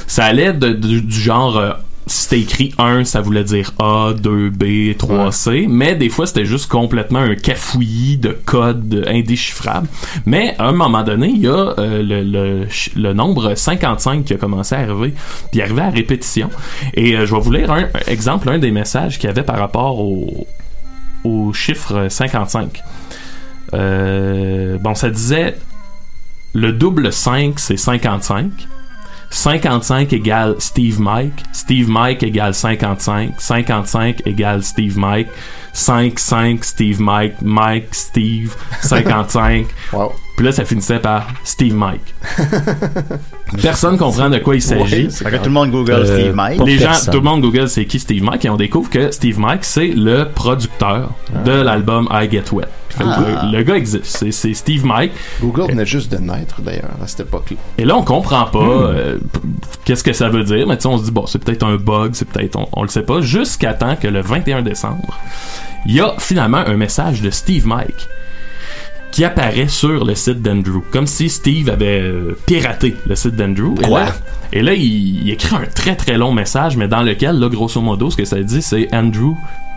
[0.06, 1.76] Ça allait de- du genre...
[2.08, 6.68] si c'était écrit 1, ça voulait dire A, 2B, 3C, mais des fois c'était juste
[6.70, 9.88] complètement un cafouillis de codes indéchiffrables.
[10.26, 12.66] Mais à un moment donné, il y a euh, le, le,
[12.96, 15.14] le nombre 55 qui a commencé à arriver,
[15.50, 16.50] puis arriver à répétition.
[16.94, 19.42] Et euh, je vais vous lire un, un exemple, un des messages qu'il y avait
[19.42, 20.46] par rapport au,
[21.24, 22.82] au chiffre 55.
[23.74, 25.56] Euh, bon, ça disait
[26.54, 28.50] le double 5, c'est 55.
[29.30, 31.42] 55 égale Steve Mike.
[31.52, 33.40] Steve Mike égale 55.
[33.40, 35.30] 55 égale Steve Mike.
[35.72, 37.36] 5, 5, Steve Mike.
[37.42, 38.56] Mike, Steve,
[38.88, 39.66] 55.
[40.38, 42.14] Puis là, ça finissait par Steve Mike.
[43.62, 45.08] Personne comprend de quoi il s'agit.
[45.24, 46.60] Ouais, tout le monde Google Steve Mike.
[46.64, 49.38] Les gens, tout le monde Google c'est qui Steve Mike et on découvre que Steve
[49.40, 51.10] Mike, c'est le producteur
[51.44, 52.66] de l'album I Get Wet.
[53.00, 53.48] Ah.
[53.50, 54.04] le, le gars existe.
[54.30, 55.10] C'est- Steve Mike.
[55.40, 57.56] Google venait juste de naître, d'ailleurs, à cette époque-là.
[57.78, 58.94] Et là, on comprend pas Hmm.
[58.96, 59.18] euh,
[59.84, 61.76] qu'est-ce que ça veut dire, mais tu sais, on se dit, bon, c'est peut-être un
[61.76, 65.16] bug, c'est peut-être, on, on le sait pas, jusqu'à temps que le 21 décembre,
[65.86, 68.06] il y a finalement un message de Steve Mike
[69.10, 73.74] qui apparaît sur le site d'Andrew, comme si Steve avait euh, piraté le site d'Andrew.
[73.80, 74.00] Et Quoi?
[74.04, 74.12] là,
[74.52, 77.80] et là, il, il écrit un très très long message, mais dans lequel, là, grosso
[77.80, 79.34] modo, ce que ça dit, c'est Andrew.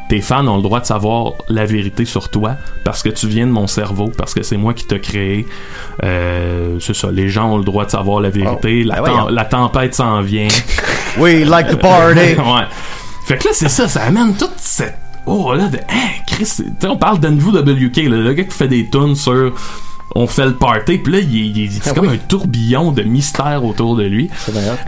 [0.09, 3.47] Tes fans ont le droit de savoir la vérité sur toi parce que tu viens
[3.47, 5.47] de mon cerveau, parce que c'est moi qui t'ai créé.
[6.03, 8.83] Euh, c'est ça, les gens ont le droit de savoir la vérité.
[8.83, 9.27] La, Ben tem- voyons.
[9.29, 10.49] la tempête s'en vient.
[11.17, 12.19] We like to party.
[12.37, 12.65] ouais.
[13.25, 14.97] Fait que là, c'est ça, ça amène toute cette.
[15.25, 15.77] Oh là, de.
[15.77, 19.15] Hein, Chris, tu sais, on parle d'Andrew WK, là, le gars qui fait des tunes
[19.15, 19.53] sur.
[20.13, 23.95] On fait le party, puis là, il, il- c'est comme un tourbillon de mystère autour
[23.95, 24.29] de lui.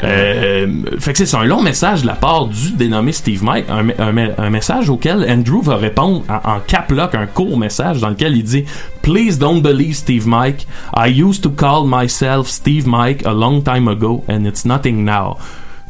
[0.04, 0.67] Euh,
[1.00, 4.89] fait que c'est un long message de la part du dénommé Steve Mike, un message
[4.89, 8.65] auquel Andrew va répondre en, en cap lock, un court message dans lequel il dit
[9.02, 10.67] Please don't believe Steve Mike.
[10.93, 15.38] I used to call myself Steve Mike a long time ago and it's nothing now.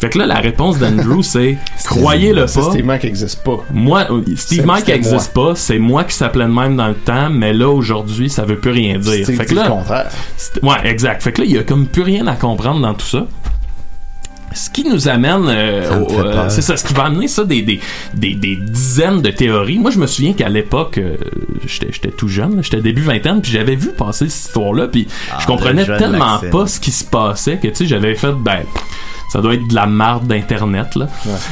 [0.04, 2.48] Fait que là, la réponse d'Andrew, c'est croyez-le pas.
[2.48, 3.64] Steve Mac existe pas.
[3.72, 6.94] Moi, euh, Steve Mike c'était existe pas, c'est moi qui s'appelait de même dans le
[6.94, 9.26] temps, mais là aujourd'hui, ça veut plus rien dire.
[9.26, 10.12] Fait que là, le contraire.
[10.62, 11.24] ouais, exact.
[11.24, 13.28] Fait que là, il y a comme plus rien à comprendre dans tout ça.
[14.54, 17.80] Ce qui nous amène, euh, euh, c'est ça, ce qui va amener ça des, des,
[18.14, 19.80] des, des dizaines de théories.
[19.80, 21.16] Moi, je me souviens qu'à l'époque, euh,
[21.66, 25.46] j'étais tout jeune, j'étais début vingtaine, puis j'avais vu passer cette histoire-là, puis Ah, je
[25.48, 28.64] comprenais le jeune tellement pas ce qui se passait que tu sais, j'avais fait ben
[29.34, 31.08] ça doit être de la marde d'internet là.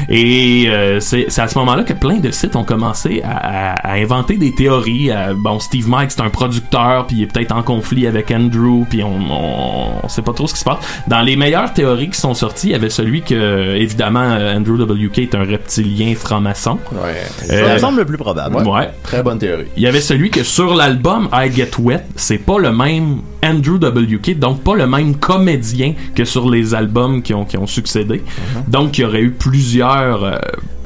[0.09, 3.93] Et euh, c'est à ce moment-là que plein de sites ont commencé à, à- à
[3.95, 5.11] inventer des théories.
[5.11, 8.85] à- bon, Steve Mike c'est un producteur, puis il est peut-être en conflit avec Andrew,
[8.89, 10.77] puis on, on, on sait pas trop ce qui se passe.
[11.07, 14.79] Dans les meilleures théories qui sont sorties, il y avait celui que évidemment euh, Andrew
[14.81, 16.77] WK est un reptilien franc-maçon.
[16.91, 17.23] Ouais.
[17.47, 18.57] Ça Euh, me semble le plus probable.
[18.67, 18.89] Ouais.
[19.03, 19.65] Très bonne théorie.
[19.75, 23.75] Il y avait celui que sur l'album I Get Wet, c'est pas le même Andrew
[23.77, 28.23] WK, donc pas le même comédien que sur les albums qui ont, qui ont succédé.
[28.67, 30.37] Donc il y aurait eu plusieurs euh,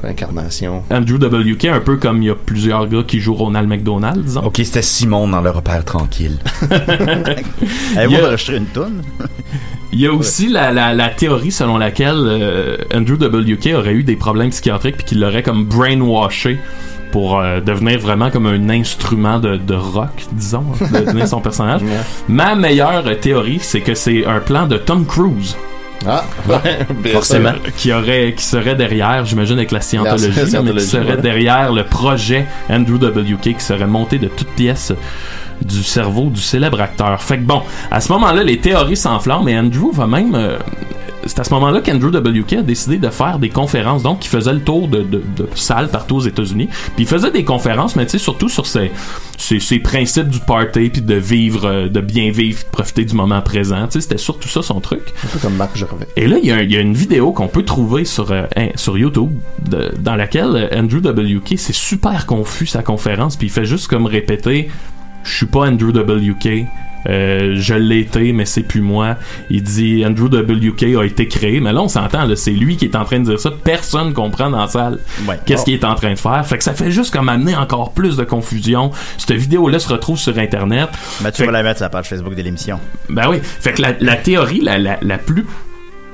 [0.04, 0.82] Incarnation.
[0.90, 4.42] Andrew WK, un peu comme il y a plusieurs gars qui jouent Ronald McDonald, disons.
[4.44, 6.38] Ok, c'était Simon dans le repère tranquille.
[7.96, 9.02] Avez-vous Il y a- enregistré une toune?
[9.92, 14.02] Il y a aussi la, la, la théorie selon laquelle euh, Andrew WK aurait eu
[14.02, 16.58] des problèmes psychiatriques puis qu'il l'aurait comme brainwashé
[17.12, 21.40] pour euh, devenir vraiment comme un instrument de, de rock, disons, hein, de devenir son
[21.40, 21.80] personnage.
[22.28, 25.56] Ma meilleure théorie, c'est que c'est un plan de Tom Cruise.
[26.06, 27.52] Ah, ouais, bien Forcément.
[27.52, 27.74] sûr.
[27.76, 31.22] Qui aurait, qui serait derrière, j'imagine avec la scientologie, La mais qui serait ouais.
[31.22, 34.92] derrière le projet Andrew WK, qui serait monté de toutes pièces
[35.62, 37.22] du cerveau du célèbre acteur.
[37.22, 40.34] Fait que bon, à ce moment-là, les théories s'enflamment et Andrew va même...
[40.34, 40.58] euh,
[41.26, 44.52] c'est à ce moment-là qu'Andrew WK a décidé de faire des conférences, donc il faisait
[44.52, 46.68] le tour de, de, de salles partout aux États-Unis.
[46.94, 48.90] Puis il faisait des conférences, mais tu sais, surtout sur ses,
[49.38, 53.14] ses, ses principes du party, puis de vivre, euh, de bien vivre, de profiter du
[53.14, 53.86] moment présent.
[53.86, 55.02] Tu sais, c'était surtout ça son truc.
[55.24, 56.08] Un peu comme Marc Gervais.
[56.16, 58.30] Et là, il y, a un- il y a une vidéo qu'on peut trouver sur,
[58.32, 58.44] euh,
[58.76, 59.30] sur YouTube
[59.68, 63.88] de- dans laquelle euh, Andrew WK, c'est super confus sa conférence, puis il fait juste
[63.88, 64.68] comme répéter
[65.24, 66.66] Je suis pas Andrew WK.
[67.08, 69.16] Euh, je l'ai été, mais c'est plus moi.
[69.50, 72.96] Il dit Andrew WK a été créé, mais là on s'entend, c'est lui qui est
[72.96, 73.50] en train de dire ça.
[73.64, 75.38] Personne comprend dans la salle Ouais.
[75.46, 75.64] qu'est-ce Oh.
[75.64, 76.44] qu'il est en train de faire.
[76.46, 78.90] Fait que ça fait juste comme amener encore plus de confusion.
[79.18, 80.88] Cette vidéo-là se retrouve sur Internet.
[81.22, 82.78] Mathieu Fait- va la mettre sur la page Facebook de l'émission.
[83.08, 83.38] ben oui.
[83.42, 85.46] Fait que la, la théorie la, la, la plus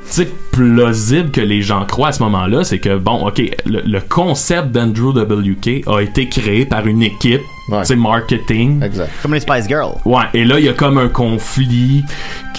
[0.05, 4.01] sais, plausible que les gens croient à ce moment-là, c'est que, bon, OK, le, le
[4.01, 7.41] concept d'Andrew WK a été créé par une équipe,
[7.85, 8.83] sais, marketing.
[8.83, 9.11] Exact.
[9.23, 9.95] Comme les Spice Girls.
[10.05, 12.05] Ouais, et là, il y a comme un conflit.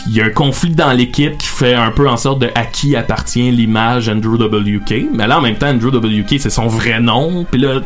[0.07, 2.65] Il y a un conflit dans l'équipe qui fait un peu en sorte de à
[2.65, 5.05] qui appartient l'image Andrew WK.
[5.13, 7.45] Mais là, en même temps, Andrew WK, c'est son vrai nom.
[7.49, 7.79] Puis là,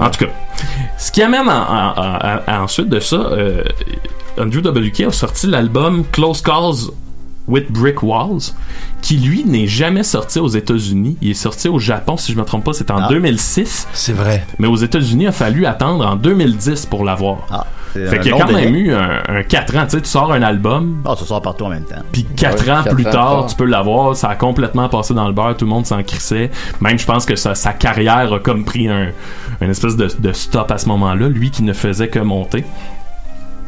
[0.00, 0.30] en tout cas,
[0.96, 3.62] ce qui amène en- en- en- en- ensuite de ça, euh,
[4.40, 6.90] Andrew WK a sorti l'album Close Calls
[7.48, 8.52] with Brick Walls,
[9.02, 11.16] qui lui n'est jamais sorti aux États-Unis.
[11.22, 13.88] Il est sorti au Japon, si je me trompe pas, c'est en 2006.
[13.92, 14.46] C'est vrai.
[14.58, 17.38] Mais aux États-Unis, il a fallu attendre en 2010 pour l'avoir.
[17.92, 19.84] c'est fait qu'il y a quand même eu un, un 4 ans.
[19.84, 22.02] Tu sais, tu sors un album, Ah, ça sort partout en même temps.
[22.12, 24.14] puis 4 Ouais, ans plus ans tard, tu peux l'avoir.
[24.14, 26.50] Ça a complètement passé dans le beurre, tout le monde s'en crissait.
[26.80, 29.08] Même, je pense que sa, sa carrière a comme pris un,
[29.60, 32.64] un espèce de, de stop à ce moment-là, lui qui ne faisait que monter.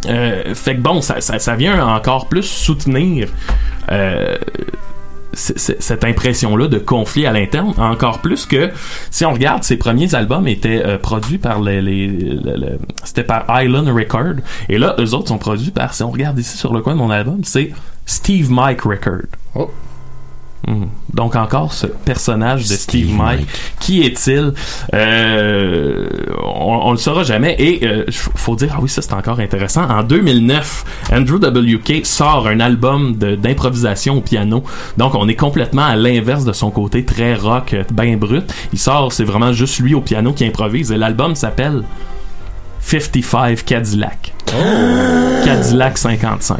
[0.07, 3.29] Euh, fait que bon, ça, ça, ça vient encore plus soutenir
[3.93, 4.37] euh,
[5.33, 8.71] cette impression-là de conflit à l'interne, encore plus que
[9.13, 13.23] si on regarde, ses premiers albums étaient euh, produits par les, les- le- le- c'était
[13.23, 14.35] par Island Record,
[14.69, 16.99] et là, eux autres sont produits par, si on regarde ici sur le coin de
[16.99, 17.71] mon album, c'est
[18.07, 19.23] Steve Mike Record.
[20.69, 20.89] Mhm.
[21.15, 23.47] Donc encore ce personnage de Steve, Mike.
[23.81, 24.53] Qui est-il?
[24.95, 26.07] Euh,
[26.45, 27.57] on, on le saura jamais.
[27.59, 29.89] Et euh, faut dire, ah oui, ça c'est encore intéressant.
[29.89, 34.63] En 2009, Andrew WK sort un album de- d'improvisation au piano.
[34.99, 38.45] Donc on est complètement à l'inverse de son côté très rock, euh, bien brut.
[38.73, 40.93] Il sort, c'est vraiment juste lui au piano qui improvise.
[40.93, 41.83] Et l'album s'appelle
[42.81, 44.33] 55 Cadillac.
[45.45, 46.59] Cadillac 55.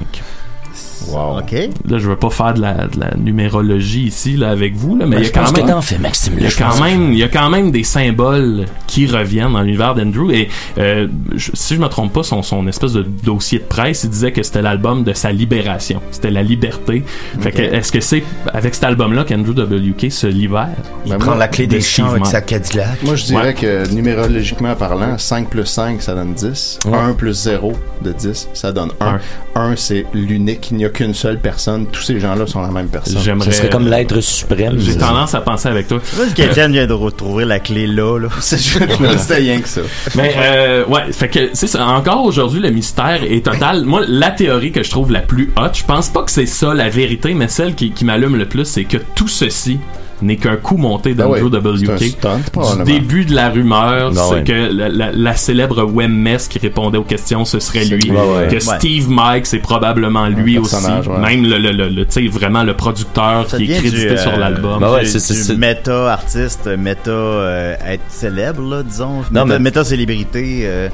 [1.09, 1.39] Wow.
[1.41, 1.53] OK.
[1.89, 5.07] Là, je veux pas faire de la, de la numérologie ici là, avec vous, là,
[5.07, 5.65] mais Ben, il y a quand même.
[5.67, 7.85] que t'en fais, Maxime, Il y a quand même, il y a quand même des
[7.85, 10.31] symboles qui reviennent dans l'univers d'Andrew.
[10.33, 14.05] Et euh, je- si je me trompe pas, son, son espèce de dossier de presse,
[14.05, 16.01] il disait que c'était l'album de sa libération.
[16.11, 17.03] C'était la liberté.
[17.41, 17.55] Fait Ok.
[17.55, 20.69] que est-ce que c'est avec cet album-là qu'Andrew WK se libère?
[21.07, 23.03] Il prend la clé de des champs avec sa Cadillac.
[23.03, 23.55] Moi, je dirais Ouais.
[23.55, 26.79] que numérologiquement parlant, 5 plus 5, ça donne 10.
[26.93, 29.19] 1 plus 0 de 10, ça donne 1.
[29.55, 30.69] 1, c'est l'unique.
[30.71, 31.87] Il n'y a qu'une seule personne.
[31.87, 33.21] Tous ces gens-là sont la même personne.
[33.23, 34.77] J'aimerais- Ce serait comme l'être suprême.
[34.79, 35.99] J'ai tendance à penser avec toi.
[36.03, 38.19] C'est qu'Étienne vient de retrouver la clé là.
[38.19, 38.29] là.
[38.41, 39.81] C'était rien que ça.
[40.17, 41.87] Mais euh, ouais, fait que c'est ça.
[41.87, 43.85] Encore aujourd'hui, le mystère est total.
[43.85, 46.75] Moi, la théorie que je trouve la plus hot, je pense pas que c'est ça
[46.75, 49.79] la vérité, mais celle qui, qui m'allume le plus, c'est que tout ceci
[50.23, 52.03] n'est qu'un coup monté d'Andrew oui, un WK.
[52.05, 54.45] stunt, du début de la rumeur, Ben c'est ouais.
[54.45, 58.11] que la, la- la célèbre Wemmess qui répondait aux questions, ce serait lui.
[58.11, 58.49] ouais.
[58.49, 58.61] Que Ouais.
[58.79, 60.77] Steve Mike, c'est probablement lui aussi.
[61.21, 64.09] Même le, le, le, le- tu sais, vraiment le producteur Ça qui est crédité du,
[64.13, 64.83] euh, sur l'album.
[64.83, 69.23] Ouais, du- c'est- méta artiste, méta euh, être célèbre, là, disons.
[69.33, 70.61] Non, méta, mais- méta célébrité.
[70.65, 70.89] Euh,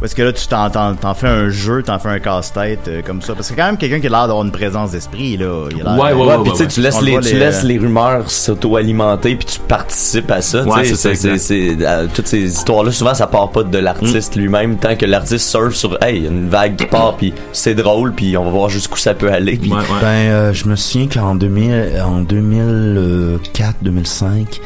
[0.00, 3.02] parce que là, tu t'en, t'en, t'en fais un jeu, t'en fais un casse-tête euh,
[3.04, 3.34] comme ça.
[3.34, 5.68] Parce que c'est quand même quelqu'un qui a l'air d'avoir une présence d'esprit, là.
[5.70, 6.68] Il a l'air- Ouais, ouais, Ouais, ouais, puis tu sais, ouais.
[6.70, 10.30] tu laisses On les, voit, tu les, laisses euh, les rumeurs s'auto-alimenter puis tu participes
[10.30, 10.62] à ça.
[10.62, 11.38] tu Ouais, sais, c'est ça, c'est, exact.
[11.38, 14.40] c'est, c'est- euh, toutes ces histoires-là, souvent, ça part pas de l'artiste Mm.
[14.40, 17.32] lui-même, tant que l'artiste surfe sur, hey, il y a une vague qui part puis
[17.52, 19.56] c'est drôle puis on va voir jusqu'où ça peut aller.
[19.56, 19.84] puis- Ouais, ouais.
[20.00, 24.60] Ben, euh, je me souviens qu'en 2000, en 2004, 2005,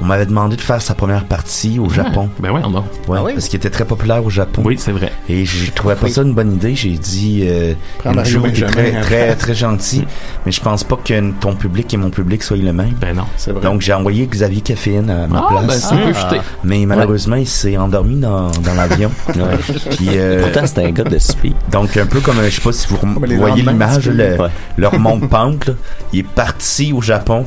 [0.00, 2.28] on m'avait demandé de faire sa première partie au Japon.
[2.38, 2.84] Ben ouais, non.
[3.08, 3.32] Ouais, Ah oui?
[3.34, 4.62] parce qu'il était très populaire au Japon.
[4.64, 5.10] Oui, c'est vrai.
[5.28, 6.74] Et je trouvais pas ça une bonne idée.
[6.74, 7.72] J'ai dit, euh,
[8.04, 9.00] Mario Andrew, t'es Benjamin, très, hein.
[9.00, 10.04] très, très gentil,
[10.46, 12.92] mais je pense pas que ton public et mon public soient le même.
[13.00, 13.24] Ben non.
[13.36, 13.62] C'est vrai.
[13.62, 15.90] Donc j'ai envoyé Xavier Caféine à ma Ah, ben place.
[15.90, 16.40] peut chuter.
[16.64, 19.10] mais malheureusement, il s'est endormi dans, dans l'avion.
[19.96, 21.54] Puis, euh, Pourtant, c'était un gars de speed.
[21.72, 22.98] donc un peu comme, euh, je sais pas si vous
[23.38, 24.50] voyez l'image, le, Ouais.
[24.76, 25.74] le remonte-pente, là.
[26.12, 27.46] il est parti au Japon,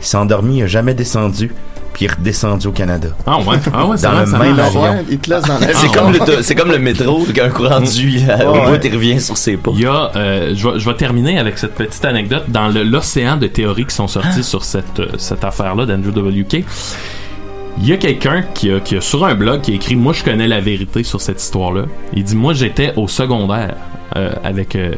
[0.00, 1.52] il s'est endormi, il a jamais descendu,
[1.92, 3.08] puis il est redescendu au Canada.
[3.26, 4.82] Ah ouais, ah ouais, c'est Dans le ça même avion.
[4.82, 8.18] Ouais, il te laisse dans C'est comme, le, c'est comme le métro, un courant du
[8.18, 9.70] au bout, il revient sur ses pas.
[9.74, 12.44] Il y a, euh, je vais, je vais terminer avec cette petite anecdote.
[12.48, 16.64] Dans l'océan de théories qui sont sorties sur cette, euh, cette affaire-là d'Andrew WK,
[17.78, 20.12] il y a quelqu'un qui a, qui a sur un blog qui a écrit Moi,
[20.12, 21.84] je connais la vérité sur cette histoire-là.
[22.12, 23.76] Il dit Moi, j'étais au secondaire
[24.16, 24.92] euh, avec euh,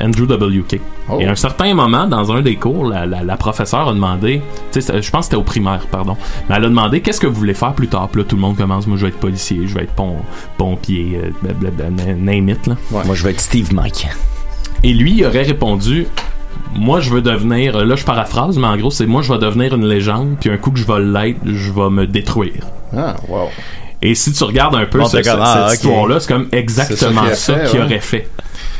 [0.00, 0.80] Andrew WK.
[1.08, 1.18] Oh.
[1.20, 4.40] Et à un certain moment, dans un des cours, la, la, la professeure a demandé
[4.72, 6.16] tu sais, c'est- Je pense que c'était au primaire, pardon.
[6.48, 8.08] Mais elle a demandé Qu'est-ce que vous voulez faire plus tard?
[8.08, 10.16] Puis là, tout le monde commence Moi, je vais être policier, je vais être pom-
[10.58, 12.76] pompier, euh, blablabla, name it, là.
[12.90, 14.06] Moi, je vais être Steve Mike.
[14.82, 16.06] Et lui, il aurait répondu
[16.74, 17.84] Moi, je veux devenir.
[17.84, 20.56] Là, je paraphrase, mais en gros, c'est moi, je vais devenir une légende, puis un
[20.58, 22.64] coup que je vais l'être, je vais me détruire.
[22.96, 23.48] Ah, wow.
[24.02, 25.84] Et si tu regardes un peu Bon, ce- t'es ce- comme, ah, cette ok.
[25.84, 27.84] histoire-là, c'est comme exactement ça qu'il ouais.
[27.86, 28.28] aurait fait.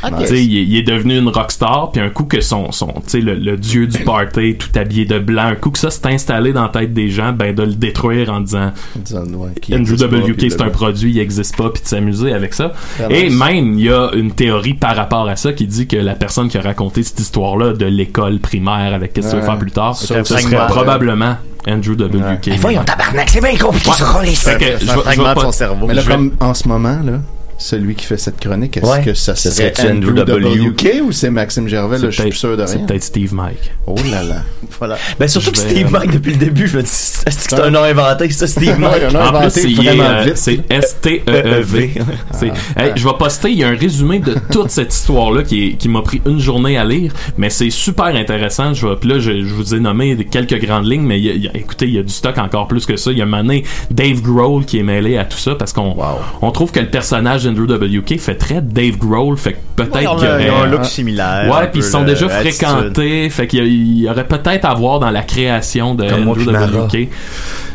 [0.03, 3.57] Il, est- il est devenu une rockstar, puis un coup que son, son le, le
[3.57, 6.69] dieu du party, tout habillé de blanc, un coup que ça s'est installé dans la
[6.69, 10.51] tête des gens, ben de le détruire en disant En disant, ouais, qu'il Andrew WK
[10.51, 12.73] c'est un produit, il existe pas, puis de s'amuser avec ça.
[12.97, 15.97] Très Et même, il y a une théorie par rapport à ça qui dit que
[15.97, 19.41] la personne qui a raconté cette histoire-là de l'école primaire avec qu'est-ce que tu veux
[19.41, 19.47] Ouais.
[19.47, 21.37] faire plus tard, C'est ce serait probablement
[21.67, 22.49] Andrew WK.
[22.59, 24.03] voyons, tabarnak, c'est bien compliqué, ce
[24.49, 25.87] Fait je vais- de pas- son cerveau.
[25.87, 27.13] Mais là, comme en ce moment, là,
[27.57, 29.01] celui qui fait cette chronique, est-ce Ouais.
[29.03, 30.69] que ça serait serait-tu Andrew Andrew W?
[30.69, 31.97] WK ou c'est Maxime Gervais?
[31.97, 32.85] Là, je suis sûr de C'est rien?
[32.85, 33.71] peut-être Steve Mike.
[33.85, 34.35] Oh là là.
[34.79, 34.97] Voilà.
[35.19, 37.59] Ben, surtout que Steve euh, Mike, depuis le début, je me dis, est-ce que c'est
[37.59, 39.03] un nom inventé, ça, Steve Mike?
[39.05, 40.37] En plus, inventé c'est vraiment euh, vite.
[40.37, 41.93] c'est S-T-E-E-V.
[42.31, 45.77] C'est- Hey, je vais poster, il y a un résumé de toute cette histoire-là qui,
[45.87, 48.73] m'a pris une journée à lire, mais c'est super intéressant.
[48.73, 51.29] Je vais, puis là, je, je vous ai nommé quelques grandes lignes, mais il y
[51.29, 53.11] a- il y a- écoutez, il y a du stock encore plus que ça.
[53.11, 55.95] Il y a mané Dave Grohl qui est mêlé à tout ça parce qu'on
[56.41, 60.05] on trouve que le personnage d'Andrew WK fait très Dave Grohl, fait que peut-être Ouais,
[60.37, 60.69] qu'il y un aurait...
[60.69, 61.49] look similaire.
[61.53, 64.73] Ouais, puis ils sont déjà fréquentés, fait qu'il y a- il y aurait peut-être à
[64.73, 66.35] voir dans la création de Comme moi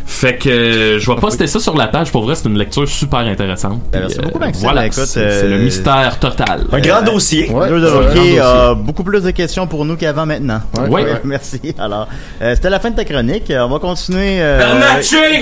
[0.07, 2.11] Fait que euh, je vais poster ça sur la page.
[2.13, 3.81] Pour vrai, c'est une lecture super intéressante.
[3.93, 4.63] Ben, Puis, merci beaucoup, euh, Maxime.
[4.65, 6.65] Voilà, Écoute, c'est le euh, mystère total.
[6.73, 7.51] Un grand dossier.
[7.51, 8.39] Ouais, un dossier.
[8.41, 10.61] a beaucoup plus de questions pour nous qu'avant maintenant.
[10.79, 10.89] Ouais.
[11.05, 11.07] ouais.
[11.25, 11.61] Merci.
[11.79, 12.09] Alors,
[12.43, 13.51] euh, c'était la fin de ta chronique.
[13.51, 14.39] Euh, On va continuer.
[14.41, 14.61] Euh...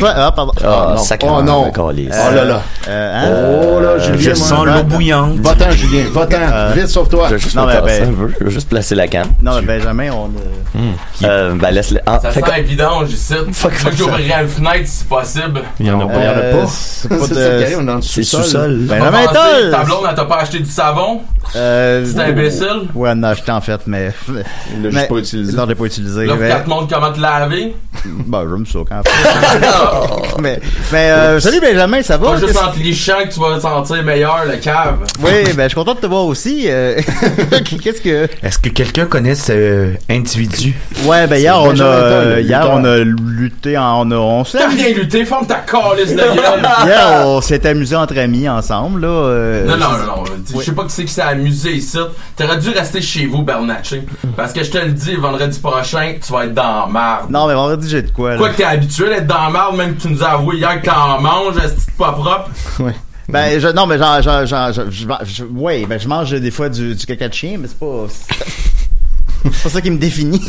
[0.03, 0.53] Ah, pardon.
[0.63, 1.03] Ah, non.
[1.03, 1.65] sacrément, Oh, non.
[1.67, 2.15] le calice.
[2.15, 2.63] Oh là là.
[2.89, 3.67] Euh, hein?
[3.77, 5.37] Oh là, Julien, Je sens l'eau bouillante.
[5.41, 6.37] Va-t'en, Julien, va-t'en.
[6.41, 7.29] Euh, Vite, sauve-toi.
[7.37, 8.33] Je Non, ben- peu.
[8.41, 9.29] Je vais juste placer la canne.
[9.43, 10.27] Non, mais Benjamin, on.
[10.79, 10.81] euh,
[11.25, 12.01] Euh, ben, laisse-le.
[12.07, 13.35] Ah, Ça fait sent évident, ici.
[13.53, 15.63] Fuck, Faut que j'ouvrirai fenêtre si possible.
[15.79, 16.19] Il y en a pas.
[16.19, 17.77] euh, C'est pas C'est ça qui arrive, de.
[17.77, 18.87] on est dans le C'est sous-sol.
[18.89, 19.71] Pas pensé, Toll!
[19.71, 21.23] Ta blonde, elle t'a pas acheté du savon?
[21.57, 22.89] Euh, C'est imbécile?
[22.95, 24.11] Ouais, non, acheté en fait, mais.
[24.75, 25.57] Il l'a juste pas utilisé.
[25.57, 26.27] Non, je l'ai pas utilisé.
[26.27, 27.75] Là, mais- qu'elle te montre comment te laver.
[28.27, 28.95] Bah, j'aime ça quand
[29.61, 30.31] même.
[30.41, 30.61] mais,
[30.93, 32.31] mais euh, salut Benjamin, ça va?
[32.33, 34.99] Pas juste en te lichant que tu vas te sentir meilleur, le cave.
[35.21, 36.65] Oui, ben, je suis content de te voir aussi.
[36.69, 37.01] euh,
[37.83, 38.29] Qu'est-ce que.
[38.43, 40.75] Est-ce que quelqu'un connaît ce individu?
[41.05, 44.59] Ouais, ben, hier, on a, euh, hier, on a lutté en, on a, on s'est
[44.59, 46.69] T'as rien lutté, forme ta calice de gueule.
[46.87, 49.09] Hier, on s'est amusé entre amis ensemble, là.
[49.09, 50.25] euh, Non, non, non, non.
[50.61, 51.99] Je sais pas qui c'est qui s'est amusé ici.
[52.37, 54.03] T'aurais dû rester chez vous, Bernatchez.
[54.37, 57.31] Parce que je te le dis, vendredi prochain, tu vas être dans la marde.
[57.31, 58.37] Non, mais vendredi, j'ai de quoi, là.
[58.39, 60.81] Quoi que t'es habitué d'être dans la marde, même que tu nous as avoué hier
[60.81, 62.51] que t'en manges, est-ce pas propre?
[63.29, 66.51] Ben, je, non, mais genre, genre, genre, je, je, je- ouais, ben, je mange des
[66.51, 68.07] fois du, du caca de chien, mais c'est pas.
[69.43, 70.41] C'est pas ça qui me définit.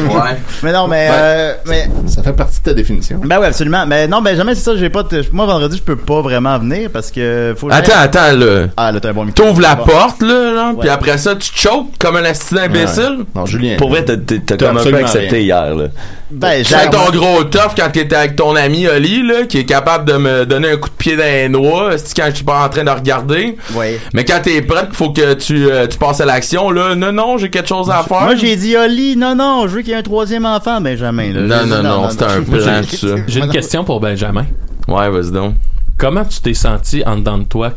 [0.00, 0.36] Ouais.
[0.62, 1.88] Mais non, mais, euh, mais.
[2.06, 3.20] Ça fait partie de ta définition.
[3.24, 3.84] Ben ouais, absolument.
[3.86, 6.58] Mais non, ben jamais c'est ça, j'ai pas de- Moi, vendredi, je peux pas vraiment
[6.58, 8.66] venir parce que faut que Attends, attends, là.
[8.76, 9.44] Ah, là, t'as un bon micro.
[9.44, 9.84] T'ouvres la Bon.
[9.84, 13.18] porte, là, là, puis après ça, tu te choques comme un assistant imbécile.
[13.34, 13.76] Non, Julien.
[13.76, 15.40] Pour vrai, t'as t'as- t'as T'as comme un peu accepté rien.
[15.64, 15.84] hier, là.
[16.30, 20.04] Ben, j'ai ton gros tough quand t'étais avec ton ami Oli, là, qui est capable
[20.10, 22.68] de me donner un coup de pied dans les noix, quand je suis pas en
[22.68, 23.56] train de regarder.
[23.74, 23.98] Ouais.
[24.12, 26.94] Mais quand t'es prêt, faut que tu, euh, tu passes à l'action, là.
[26.94, 28.22] Non, non, j'ai quelque chose à faire.
[28.22, 31.32] Moi, j'ai dit Oli, non, non, je veux qu'il y ait un troisième enfant, Benjamin.
[31.32, 31.40] Là.
[31.40, 33.14] Non, dit, non, non, c'était un plan, j'ai- tout ça.
[33.26, 34.46] J'ai une question pour Benjamin.
[34.88, 35.54] Ouais, vas-y donc.
[35.98, 37.72] Comment tu t'es senti en dedans de toi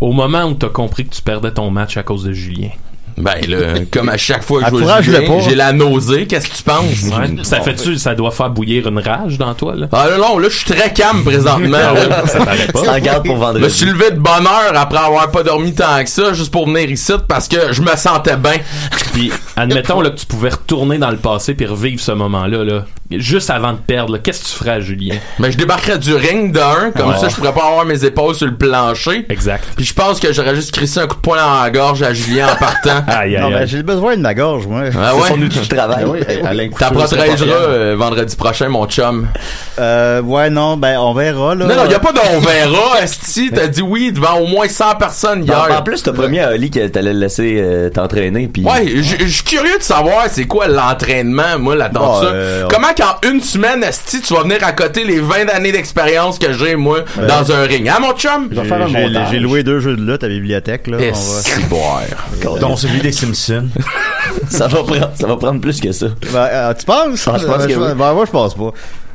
[0.00, 2.70] au moment où t'as compris que tu perdais ton match à cause de Julien?
[3.16, 3.58] Ben là,
[3.90, 5.40] comme à chaque fois que je vois pas.
[5.40, 6.84] j'ai la nausée, qu'est-ce que tu penses?
[7.04, 7.42] Ouais.
[7.44, 9.86] Ça fait-tu, ça doit faire bouillir une rage dans toi, là?
[9.92, 11.68] Ah là, non, là, je suis très calme présentement.
[11.78, 12.26] là.
[12.26, 12.80] Ça paraît pas.
[12.84, 16.02] Ça regarde pour Je me suis levé de bonne heure après avoir pas dormi tant
[16.02, 18.56] que ça, juste pour venir ici, parce que je me sentais bien.
[19.12, 22.84] Puis, admettons là, que tu pouvais retourner dans le passé puis revivre ce moment-là, là,
[23.10, 25.16] juste avant de perdre, qu'est-ce que tu ferais à Julien?
[25.38, 27.18] Ben, je débarquerais du ring d'un, comme Ouais.
[27.18, 29.26] ça, je pourrais pas avoir mes épaules sur le plancher.
[29.28, 29.64] Exact.
[29.76, 32.12] Puis je pense que j'aurais juste crissé un coup de poing dans la gorge à
[32.14, 33.01] Julien en partant.
[33.08, 33.66] Aïe, Non, aïe, ben, aïe.
[33.68, 34.82] j'ai besoin de ma gorge, moi.
[34.98, 35.28] Ah C'est ouais?
[35.28, 36.04] son outil de travail.
[36.78, 36.86] C'est
[37.26, 39.28] protégeras euh, vendredi prochain, mon chum.
[39.78, 41.66] Euh, ouais, non, ben, on verra, là.
[41.66, 43.50] Non, non, y a pas d'on verra, Esti.
[43.54, 45.66] T'as dit oui devant au moins 100 personnes hier.
[45.70, 48.86] En, en plus, t'as promis à Oli que t'allais le laisser euh, t'entraîner, puis Ouais,
[49.02, 52.26] je suis curieux de savoir c'est quoi l'entraînement, moi, là-dedans Bon, ça?
[52.26, 56.38] euh, Comment qu'en une semaine, Esti, tu vas venir à côté les 20 années d'expérience
[56.38, 57.88] que j'ai, moi, dans un ring.
[57.88, 58.48] Hein, mon chum?
[58.50, 60.98] Je vais faire un J'ai- loué deux jeux de lutte à la bibliothèque, là.
[60.98, 61.40] On va...
[62.92, 63.68] celui des Simpsons.
[64.48, 66.06] ça va prendre, ça va prendre plus que ça.
[66.32, 67.26] Ben, euh, tu penses?
[67.28, 67.94] Ah, je pense Ben, que oui.
[67.96, 68.70] ben, moi, je pense pas.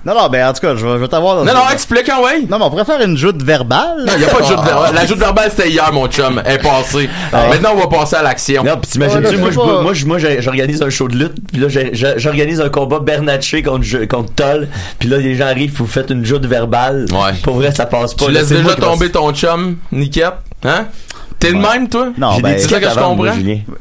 [0.05, 2.07] Non, non, ben, en tout cas, je vais, je vais t'avoir dans Non, non, explique,
[2.07, 2.41] hein, ouais.
[2.49, 4.05] Non, mais on pourrait faire une joute verbale.
[4.05, 4.95] Non, y a pas de jeu de verbal.
[4.95, 6.41] La jeu de verbal, c'était hier, mon chum.
[6.45, 7.09] Elle est passée.
[7.34, 8.63] Maintenant, on va passer à l'action.
[8.63, 9.82] Non, pis t'imagines-tu, Ouais, moi, pas.
[10.05, 11.67] moi, j'organise un show de lutte, puis là,
[12.15, 16.23] j'organise un combat Bernatchez contre, contre Toll, puis là, les gens arrivent, vous faites une
[16.23, 17.05] joute verbale.
[17.11, 17.34] Ouais.
[17.43, 18.28] Pour vrai, ça passe pas.
[18.28, 20.36] Tu là, laisses déjà tomber ton chum, Niquette?
[20.63, 20.87] Hein?
[21.39, 22.07] T'es le même, toi?
[22.17, 23.25] Non, J'ai ben, des c'est tickets que je comprends.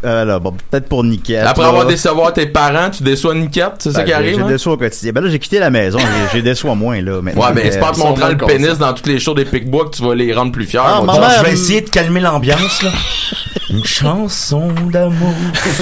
[0.05, 1.47] Euh, là, bon, peut-être pour Niquette.
[1.47, 1.69] Après là.
[1.69, 3.73] avoir décevoir tes parents, tu déçois Niquette?
[3.79, 4.35] C'est ça Ben, qui arrive?
[4.37, 4.47] J'ai hein?
[4.47, 5.13] déçu au quotidien.
[5.13, 5.99] Ben là, j'ai quitté la maison.
[6.35, 7.23] J'ai- déçu moins, là.
[7.23, 7.47] maintenant.
[7.47, 9.47] Ouais, ben, c'est pas en te Euh, montrant le pénis dans tous les shows des
[9.47, 10.81] Pic-Bois que tu vas les rendre plus fiers.
[10.85, 12.91] Ah, maman, je euh, vais essayer de calmer l'ambiance, là.
[13.71, 15.33] Une chanson d'amour.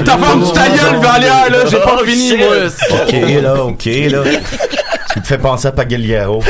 [0.05, 1.59] T'as ferme du ta gueule, Valière, là!
[1.68, 2.38] J'ai pas Oh, fini, shit.
[2.38, 2.47] moi!
[3.03, 4.22] Ok, là, ok, là.
[5.17, 6.43] Il me fait penser à Pagliaro.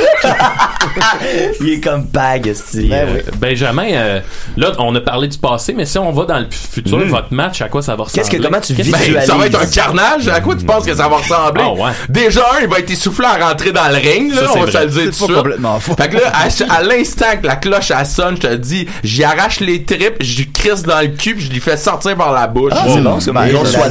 [1.61, 2.89] Il est comme bag, esti.
[2.89, 3.21] Ben oui.
[3.39, 4.21] Benjamin, euh,
[4.57, 7.61] là, on a parlé du passé, mais si on va dans le futur, votre match,
[7.63, 8.23] à quoi ça va ressembler?
[8.29, 10.29] Qu'est-ce que- comment tu Qu'est-ce- vis- Ben, ça va être un carnage.
[10.29, 11.65] À quoi tu penses que ça va ressembler?
[11.65, 11.91] Ah, ouais.
[12.09, 14.41] Déjà, un, il va être essoufflé à rentrer dans le ring, là.
[14.43, 15.95] Ça, c'est on va se le dire C'est tout de complètement faux.
[15.97, 19.25] Fait que là, à, à l'instant que la cloche elle sonne, je te dis, j'y
[19.25, 22.47] arrache les tripes, j'y crisse dans le cul, puis je lui fais sortir par la
[22.47, 22.73] bouche.
[22.75, 23.65] Ah, c'est bon, c'est Ben, bon.
[23.65, 23.89] ça- soit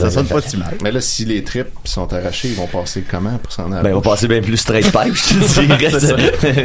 [0.00, 0.74] Ça sonne pas si mal.
[0.82, 3.92] Mais là, si les tripes sont arrachées, ils vont passer comment pour s'en aller?
[4.00, 6.64] On va passer bien plus straight pipe, je te dirais.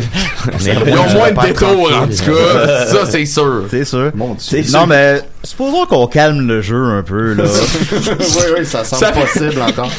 [0.62, 2.86] Ils ont moins de détours, en tout cas.
[2.86, 3.64] Ça, c'est sûr.
[3.70, 4.12] C'est sûr.
[4.16, 4.64] Mon Dieu.
[4.72, 7.44] Non, mais supposons qu'on calme le jeu un peu, là.
[7.92, 9.90] oui, oui, ça semble Ça fait- possible encore.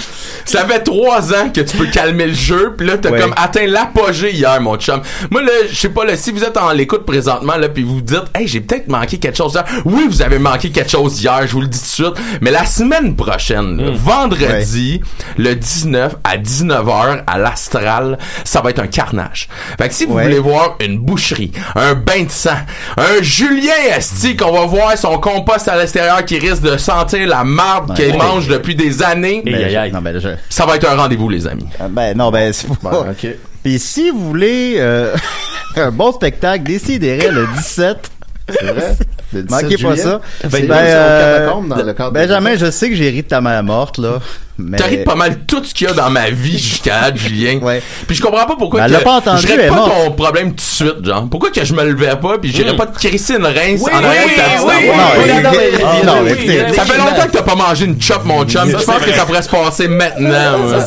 [0.44, 3.20] Ça fait trois ans que tu peux calmer le jeu, puis là t'as Ouais.
[3.20, 5.01] comme atteint l'apogée hier, mon chum.
[5.30, 7.97] Moi là, je sais pas là, si vous êtes en l'écoute présentement là, puis vous
[7.97, 9.64] vous dites, hey, j'ai peut-être manqué quelque chose hier.
[9.84, 12.24] Oui, vous avez manqué quelque chose hier, je vous le dis tout de suite.
[12.40, 15.01] Mais la semaine prochaine, là, vendredi,
[15.36, 19.49] le 19 à 19h à l'Astral, ça va être un carnage.
[19.78, 20.24] Fait que si vous Ouais.
[20.24, 22.51] voulez voir une boucherie, un bain de sang,
[22.97, 27.45] un Julien Esti qu'on va voir son compost à l'extérieur qui risque de sentir la
[27.45, 27.97] marde Ouais.
[27.97, 28.18] qu'il Ouais.
[28.18, 29.43] mange depuis des années.
[29.47, 29.93] Aïe, aïe, aïe.
[29.93, 31.66] Non, ben, je- Ça va être un rendez-vous, les amis.
[31.78, 32.91] Ah, Ben non, ben c'est pas.
[32.91, 33.26] Bon, ok.
[33.62, 35.14] Puis si vous voulez euh,
[35.76, 38.11] un bon spectacle, décidérez le 17.
[38.49, 38.97] C'est vrai?
[39.32, 40.03] Le 17 Manquez pas juillet?
[40.05, 40.20] ça.
[40.45, 43.22] Ben, ben, euh, au catacombe dans le cadre de- Benjamin, je sais que j'ai ri
[43.24, 44.20] de ta mère morte, là.
[44.59, 44.78] Mais...
[44.78, 47.59] T'arrives pas mal tout ce qu'il y a dans ma vie jusqu'à date, Julien.
[47.59, 47.82] Ouais.
[48.07, 50.11] Puis je comprends pas pourquoi Ben, elle que l'a pas entendu, je règle pas ton
[50.12, 51.28] problème tout de suite, genre.
[51.30, 52.76] Pourquoi que je me levais pas puis j'irais Mm.
[52.76, 56.07] pas te crisser une rince Oui, en arrière oui, de ta oui, petite oui?
[56.07, 58.68] Non, mais- Ça fait longtemps que t'as pas mangé une chop, mon chum.
[58.70, 60.28] Je pense que ça pourrait se passer maintenant.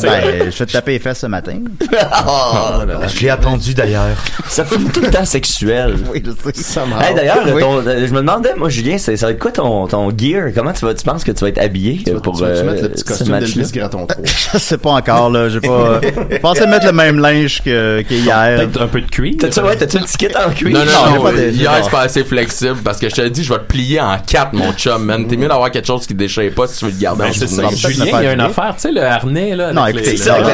[0.02, 1.58] Ben, je vais te taper les fesses ce matin.
[2.26, 2.82] Oh,
[3.14, 4.16] Je l'ai attendu d'ailleurs.
[4.48, 5.96] ça fait tout le temps sexuel.
[6.12, 6.62] Oui, je sais.
[6.62, 6.82] Ça
[7.14, 10.48] d'ailleurs, euh, je me demandais, moi, Julien, c'est- ça va être quoi ton, ton gear?
[10.54, 12.82] Comment tu vas, tu penses que tu vas être habillé Tu vas- pour euh, mettre
[12.82, 13.34] le petit ce costume
[13.64, 13.88] dès le match-là?
[13.88, 13.88] là?
[13.88, 14.24] Chris Graton 3.
[14.52, 15.48] Je sais pas encore, là.
[15.48, 16.00] J'ai pas.
[16.30, 18.56] Je pensais mettre le même linge que, que hier.
[18.58, 19.34] Peut-être un peu de cuir.
[19.38, 20.70] T'as-tu ouais, t'as-tu une ticket en cuir?
[20.76, 23.28] Non, non, Non, non, pas de- hier, c'est pas assez flexible parce que je te
[23.28, 25.26] dis, je vais te plier en quatre, mon chum, man.
[25.26, 27.32] T'es mieux d'avoir quelque chose qui déchire pas si tu veux le garder en Ben,
[27.32, 27.62] c'est ça.
[27.74, 29.72] Julien, il y a une affaire, tu sais, le harnais, là.
[29.72, 30.44] Non, avec écoutez, les- ça, les-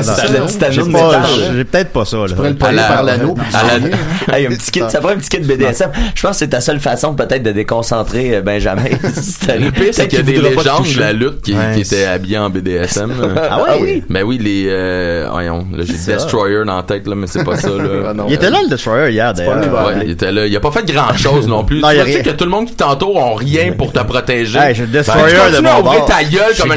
[0.47, 1.23] petite anneau J'ai de métal.
[1.57, 2.27] j'ai peut-être pas ça, là.
[2.35, 3.35] pourrais le la- par l'anneau.
[4.33, 5.91] Hey, un petit kit, ça prend un petit kit BDSM.
[6.15, 8.83] Je pense que c'est ta seule façon peut-être de déconcentrer euh, Benjamin.
[9.49, 12.51] Le pire, c'est qu'il y a des légendes de la lutte qui étaient habillées en
[12.51, 12.96] BDSM.
[13.51, 13.69] Ah ouais?
[13.69, 14.03] Ah oui?
[14.09, 16.13] Ben oui, les, euh, voyons, là, j'ai ça.
[16.15, 17.85] Destroyer dans la tête, là, mais c'est pas ça, là.
[18.09, 19.87] Ah non, Il était euh, là, le Destroyer, hier, d'ailleurs.
[19.87, 20.47] Ouais, il était là.
[20.47, 21.81] Il a pas fait grand chose non plus.
[21.81, 23.35] Non, tu il y a vois, tu sais que tout le monde qui t'entoure ont
[23.35, 24.59] rien pour te protéger.
[24.59, 26.05] Hey, j'ai le Ben, Destroyer tu de mon bord.
[26.07, 26.77] ta gueule comme un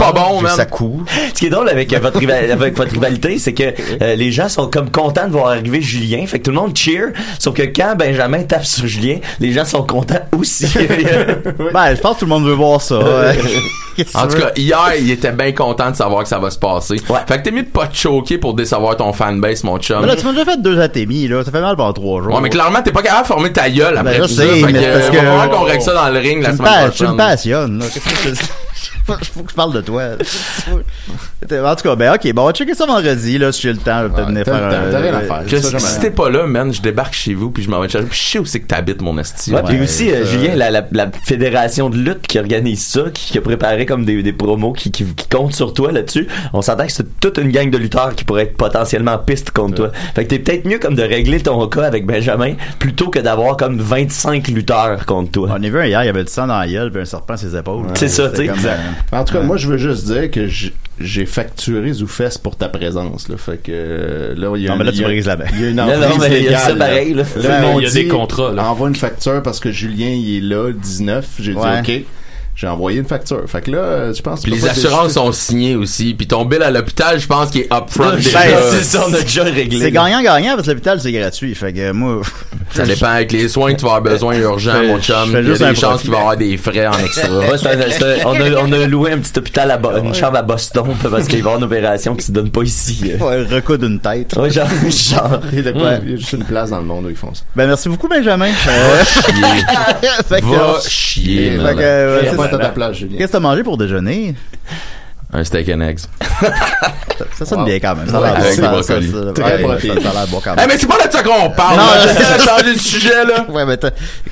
[0.00, 0.52] pas bon, man.
[0.56, 1.04] sa cou.
[1.34, 3.64] Ce qui est drôle avec euh, votre, rival- avec votre rivalité, c'est que
[4.02, 6.24] euh, les gens sont comme contents de voir arriver Julien.
[6.26, 7.12] Fait que tout le monde cheer.
[7.38, 10.66] Sauf que quand Benjamin tape sur Julien, les gens sont contents aussi.
[11.72, 12.98] Ben, je pense que tout le monde veut voir ça.
[14.14, 16.96] En tout cas, hier, il était bien content de savoir que ça va se passer.
[17.26, 20.00] Fait que t'es mieux de pas te choquer pour décevoir ton fanbase, mon chum.
[20.00, 21.44] Mais là, tu m'as déjà fait deux atémies, là.
[21.44, 22.34] Ça fait mal pendant trois jours.
[22.34, 24.46] Ouais, mais clairement, t'es pas capable de former ta gueule après Ben, je tout sais,
[24.60, 24.66] ça.
[24.66, 26.88] Fait mais que, parce qu'on règle ça dans le ring la tu semaine pa- tu
[26.96, 27.12] prochaine.
[27.12, 27.84] me passionnes, là.
[27.92, 28.69] Qu'est-ce que
[29.32, 30.02] faut que je parle de toi.
[31.52, 33.78] en tout cas, ben ok, bon, on va checker ça vendredi, là, si j'ai le
[33.78, 34.00] temps.
[34.02, 35.42] Je vais peut-être venir t'as faire un- t'as rien à faire.
[35.46, 35.80] Chris, Ça, jamais.
[35.80, 38.06] si t'es pas là, man, je débarque chez vous puis je m'en vais te chercher.
[38.08, 39.52] Puis je sais où c'est que t'habites, mon esti.
[39.54, 42.84] Ouais, puis Ouais, aussi, euh, euh, Julien, la, la, la fédération de lutte qui organise
[42.86, 45.92] ça, qui, qui a préparé comme des, des promos qui, qui, qui comptent sur toi
[45.92, 49.50] là-dessus, on s'entend que c'est toute une gang de lutteurs qui pourraient être potentiellement pistes
[49.50, 49.90] contre toi.
[50.14, 53.56] Fait que t'es peut-être mieux comme de régler ton cas avec Benjamin plutôt que d'avoir
[53.56, 55.48] comme 25 lutteurs contre toi.
[55.52, 57.04] On a vu un hier, il y avait du sang dans la gueule puis un
[57.04, 57.86] serpent à ses épaules.
[57.94, 58.50] C'est ça, tu sais.
[59.12, 59.46] En tout cas, Ouais.
[59.46, 60.46] moi, je veux juste dire que
[61.00, 63.28] j'ai facturé Zoufès pour ta présence.
[63.28, 63.36] Là.
[63.36, 65.46] Fait que là, il y a Non, mais là, tu brises la baie.
[65.54, 66.76] Il y a une Non, non, emprise mais il y a légale, ça là.
[66.86, 67.22] pareil, là.
[67.22, 68.70] Là, Il y a- ils m'ont il y a dit, des contrats, là.
[68.70, 71.26] Envoie une facture parce que Julien, il est là, le 19.
[71.40, 71.82] J'ai Ouais.
[71.82, 72.04] dit OK.
[72.60, 73.40] J'ai envoyé une facture.
[73.46, 76.12] Fait que là, euh, je pense Puis que les assurances sont signées aussi.
[76.12, 78.38] Puis ton bill à l'hôpital, je pense qu'il est upfront Ben, déjà.
[78.70, 79.80] c'est ça, on a déjà réglé.
[79.80, 81.54] C'est gagnant-gagnant parce que l'hôpital, c'est gratuit.
[81.54, 82.20] Fait que moi.
[82.72, 85.16] Ça dépend avec les soins que tu vas avoir besoin urgent, Je fais- mon chum.
[85.28, 87.28] Il y a juste des chances qu'il va y avoir des frais en extra.
[87.40, 90.84] Ouais, on, a, on a loué un petit hôpital à Bo- une chambre à Boston
[91.10, 93.12] parce qu'il va y avoir une opération qui se donne pas ici.
[93.18, 94.36] Ouais, recoudre une tête.
[94.36, 95.40] Ouais, genre, genre.
[95.52, 97.42] Il y a juste une place dans le monde où ils font ça.
[97.56, 98.46] Ben, merci beaucoup, Benjamin.
[98.68, 99.04] Euh,
[100.28, 101.56] fait que, Va chier,
[102.54, 103.18] à ta place, Julien.
[103.18, 104.34] Qu'est-ce que t'as mangé pour déjeuner?
[105.32, 106.00] Un steak and eggs.
[107.38, 107.64] Ça sonne Wow.
[107.66, 108.08] bien quand même.
[108.08, 108.82] Ça a Ouais, l'air avec bon.
[108.82, 108.94] Ça-
[109.34, 110.68] Très ouais, a l'air bon quand Eh, même.
[110.68, 111.76] mais c'est pas de ça qu'on parle.
[111.76, 112.14] Non, là.
[112.14, 113.44] c'est- changer de sujet, là.
[113.48, 113.78] Ouais, mais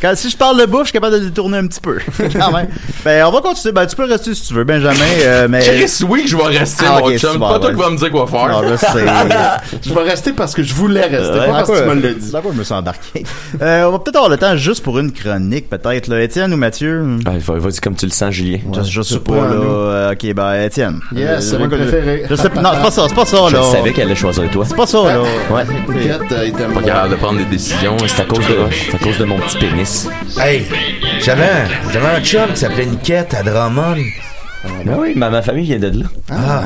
[0.00, 1.98] quand, si je parle de bouffe, je suis capable de le détourner un petit peu.
[2.32, 2.68] quand même.
[3.04, 3.72] Ben, on va continuer.
[3.72, 5.60] Ben, tu peux rester si tu veux, Benjamin, euh, mais.
[5.60, 7.30] Chris, oui, que je vais rester, Ah, mon ok, chum.
[7.34, 7.74] c'est Pas toi ouais.
[7.74, 8.48] qui vas me dire quoi faire.
[8.48, 8.88] Non, je sais.
[9.86, 12.14] Je vais rester parce que je voulais rester, Ouais, pas parce que tu me l'as
[12.14, 12.32] dit.
[12.32, 13.24] D'accord, je me suis embarqué?
[13.60, 16.08] Euh, on va peut-être avoir le temps juste pour une chronique, peut-être.
[16.08, 16.22] là.
[16.22, 17.02] Étienne ou Mathieu?
[17.26, 18.58] Ouais, vas- Vas-y comme tu le sens, Julien.
[18.74, 19.40] Je, je sais c'est pas, là.
[19.52, 20.87] Euh, ok, ben, Étienne.
[21.14, 22.22] Yes, Euh, c'est mon je- préféré.
[22.28, 23.62] Je sais pas, non, c'est pas ça, c'est pas ça, Je là.
[23.62, 24.64] savais qu'elle allait choisir toi.
[24.66, 25.20] C'est pas ça, là.
[25.50, 25.64] Ouais.
[25.86, 27.96] Pouquette, euh, Pas capable de prendre des décisions.
[28.06, 28.56] C'est à cause de,
[28.90, 30.08] c'est à cause de mon petit pénis.
[30.40, 30.66] Hey,
[31.20, 33.96] j'avais un, j'avais un chum qui s'appelait Niquette à Drummond.
[34.84, 36.06] Ben oui, ma, ma famille vient de là.
[36.32, 36.62] Ah,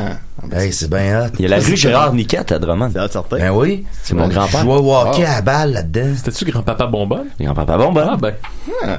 [0.58, 1.28] hey, c'est bien hot.
[1.38, 2.90] Il y a la rue Gérard Niquette à Drummond.
[2.94, 3.38] C'est.
[3.38, 3.84] Ben oui.
[4.02, 4.60] C'est mon grand-père.
[4.60, 6.14] Je jouais au hockey à balle là-dedans.
[6.16, 7.26] C'était-tu grand-papa bonbonne?
[7.38, 8.08] Grand-papa bonbonne.
[8.12, 8.32] Ah, ben.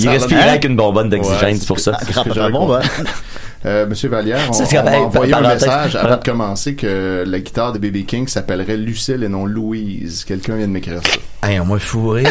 [0.00, 1.92] Il respirait avec une bonbonne d'oxygène, Ouais, c'est pour ça.
[1.98, 2.80] Ah, grand-papa bon, ben.
[3.66, 7.72] Euh, Monsieur Vallière, on, on m'a envoyé un message avant de commencer que la guitare
[7.72, 10.24] de BB King s'appellerait Lucille et non Louise.
[10.24, 11.18] Quelqu'un vient de m'écrire ça.
[11.40, 12.24] Hey, on m'a fourré.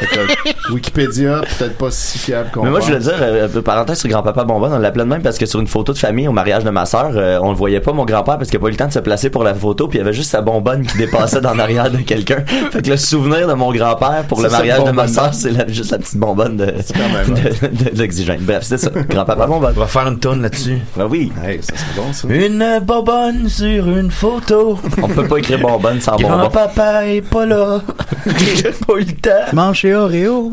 [0.72, 4.08] Wikipédia, peut-être pas si fiable qu'on Mais moi, je voulais dire, euh, euh, parenthèse sur
[4.08, 6.64] grand-papa bonbonne, on l'appelait de même parce que sur une photo de famille au mariage
[6.64, 8.70] de ma sœur, euh, on le voyait pas, mon grand-père, parce qu'il a pas eu
[8.70, 10.86] le temps de se placer pour la photo, puis il y avait juste sa bonbonne
[10.86, 12.42] qui dépassait dans l'arrière de quelqu'un.
[12.72, 15.68] Fait que le souvenir de mon grand-père pour le mariage de ma sœur, c'est la-
[15.68, 18.40] juste la petite bonbonne de, de, de- de l'oxygène.
[18.40, 18.90] Bref, c'était ça.
[19.10, 19.74] Grand-papa bonbonne.
[19.76, 20.78] On va faire une tonne là-dessus.
[20.96, 21.30] Ben oui.
[21.44, 22.28] Hey, ça serait bon, ça.
[22.28, 24.78] Une bobonne sur une photo.
[25.02, 26.28] On peut pas écrire bonbonne sans bonbon.
[26.38, 27.80] Grand-papa est pas là.
[28.38, 29.30] J'ai pas eu le temps.
[29.52, 30.52] Mange chez Oreo.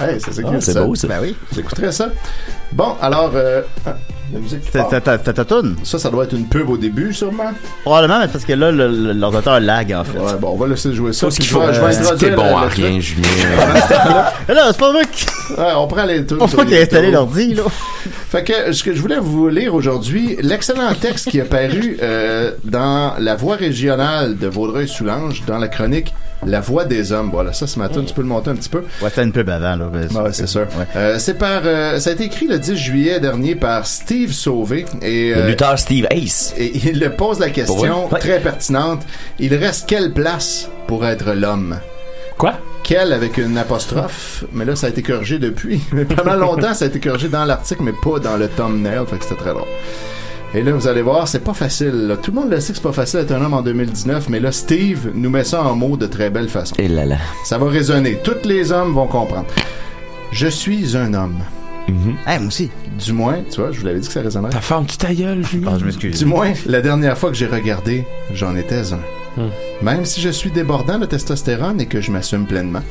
[0.00, 1.08] Hey, ça, c'est Ah, c'est beau, ça.
[1.08, 1.34] Ben oui.
[1.54, 2.08] J'écouterais ça.
[2.72, 3.96] Bon, alors, euh, ah,
[4.32, 5.76] la musique t'as ta toune?
[5.84, 7.50] Ça, ça doit être une pub au début, sûrement.
[7.82, 10.18] Probablement, mais parce que là, l'ordinateur lag, en fait.
[10.18, 11.26] Ouais, bon, on va laisser jouer ça.
[11.26, 11.62] Faut ce puis qu'il faut.
[11.72, 13.00] je vais introduire bon à rien.
[13.00, 13.28] Julien.
[14.48, 16.38] Là, c'est pas moi qui, Ouais, on prend les trucs.
[16.40, 17.62] pas moi qui ai installé l'ordi, là.
[18.28, 22.52] Fait que ce que je voulais vous lire aujourd'hui, l'excellent texte qui est paru euh,
[22.64, 26.12] dans la voix régionale de Vaudreuil-Soulanges, dans la chronique
[26.46, 27.30] La voix des hommes.
[27.32, 28.84] Voilà, ça ce matin, tu peux le monter un petit peu.
[29.02, 29.88] Ouais, c'était une pub avant, là.
[29.88, 30.62] Ouais, c'est sûr.
[30.78, 30.86] Ouais.
[30.96, 34.84] Euh, c'est par, euh, ça a été écrit le 10 juillet dernier par Steve Sauvé
[35.02, 36.54] et, Le euh, lutteur Steve Ace.
[36.56, 38.08] et il le pose la question?
[38.08, 38.18] Ouais.
[38.20, 39.02] très pertinente.
[39.38, 41.78] Il reste quelle place pour être l'homme?
[42.36, 42.54] Quoi?
[42.84, 45.80] Quelle avec une apostrophe, mais là ça a été corrigé depuis.
[45.92, 49.18] Mais pendant longtemps ça a été corrigé dans l'article, mais pas dans le thumbnail, fait
[49.18, 49.66] que c'était très drôle.
[50.54, 52.06] Et là, vous allez voir, c'est pas facile.
[52.08, 52.16] là.
[52.16, 54.40] Tout le monde le sait que c'est pas facile d'être un homme en 2019, mais
[54.40, 56.74] là, Steve nous met ça en mots de très belle façon.
[56.78, 57.18] Et là là.
[57.44, 58.18] Ça va résonner.
[58.24, 59.46] Tous les hommes vont comprendre.
[60.32, 61.38] Je suis un homme.
[61.88, 62.70] moi aussi.
[63.04, 64.50] Du moins, tu vois, je vous l'avais dit que ça résonnerait.
[64.52, 65.78] Ta femme, tu ta gueule, Julien?
[65.78, 66.18] je m'excuse.
[66.18, 69.00] Du moins, la dernière fois que j'ai regardé, j'en étais un.
[69.82, 72.82] Même si je suis débordant de testostérone et que je m'assume pleinement.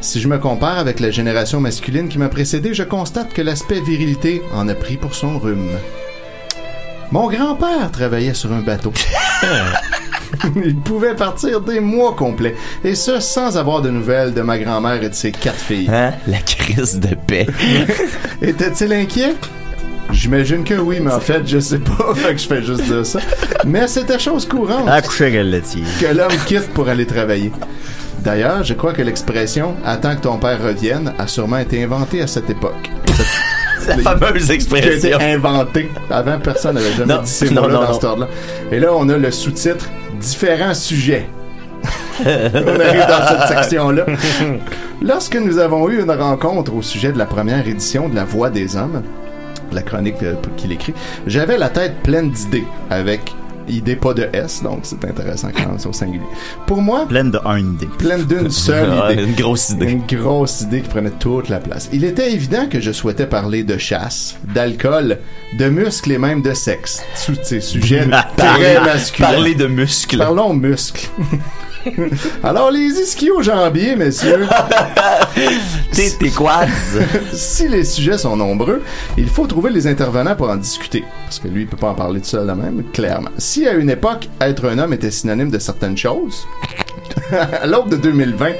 [0.00, 3.80] Si je me compare avec la génération masculine qui m'a précédé, je constate que l'aspect
[3.80, 5.68] virilité en a pris pour son rhume.
[7.12, 8.92] Mon grand-père travaillait sur un bateau.
[10.56, 12.54] Il pouvait partir des mois complets,
[12.84, 15.90] et ce sans avoir de nouvelles de ma grand-mère et de ses quatre filles.
[15.92, 16.12] Hein?
[16.28, 17.48] La crise de paix.
[18.42, 19.34] Était-il inquiet?
[20.12, 23.04] J'imagine que oui, mais en fait, je sais pas, fait que je fais juste dire
[23.04, 23.18] ça.
[23.66, 24.88] Mais c'était chose courante.
[24.88, 25.32] Accoucher.
[26.00, 27.50] Que l'homme quitte pour aller travailler.
[28.20, 32.26] D'ailleurs, je crois que l'expression «attends que ton père revienne» a sûrement été inventée à
[32.26, 32.90] cette époque.
[33.96, 34.90] La fameuse expression.
[34.90, 35.88] Qui a été inventée.
[36.10, 38.28] Avant, personne n'avait jamais Non, dit ces mots-là dans cet ordre-là.
[38.70, 39.88] Et là, on a le sous-titre
[40.20, 41.28] «Différents sujets».
[42.20, 44.06] on arrive dans cette section-là.
[45.02, 48.50] Lorsque nous avons eu une rencontre au sujet de la première édition de La Voix
[48.50, 49.02] des Hommes,
[49.72, 50.94] la chronique euh, qu'il écrit,
[51.26, 53.34] j'avais la tête pleine d'idées, avec
[53.70, 56.20] idée pas de S, donc c'est intéressant quand même, c'est au singulier.
[56.66, 57.06] Pour moi...
[57.08, 57.88] Pleine de un idée.
[57.98, 59.22] Pleine d'une seule idée.
[59.22, 59.86] une grosse idée.
[59.86, 61.88] Une grosse idée qui prenait toute la place.
[61.92, 65.18] Il était évident que je souhaitais parler de chasse, d'alcool,
[65.58, 67.02] de muscles et même de sexe.
[67.14, 68.06] Sous ces sujets
[68.36, 69.28] Parler- très masculins.
[69.28, 70.18] parler de muscles.
[70.18, 71.08] Parlons muscles.
[72.42, 74.46] Alors, les ischio-jambiers, messieurs.
[75.92, 76.66] T'es t'es quads.
[77.32, 78.82] si les sujets sont nombreux,
[79.16, 81.04] il faut trouver les intervenants pour en discuter.
[81.24, 83.30] Parce que lui, il peut pas en parler tout seul de même, clairement.
[83.38, 86.46] Si à une époque, être un homme était synonyme de certaines choses,
[87.32, 88.52] à l'aube de 2020,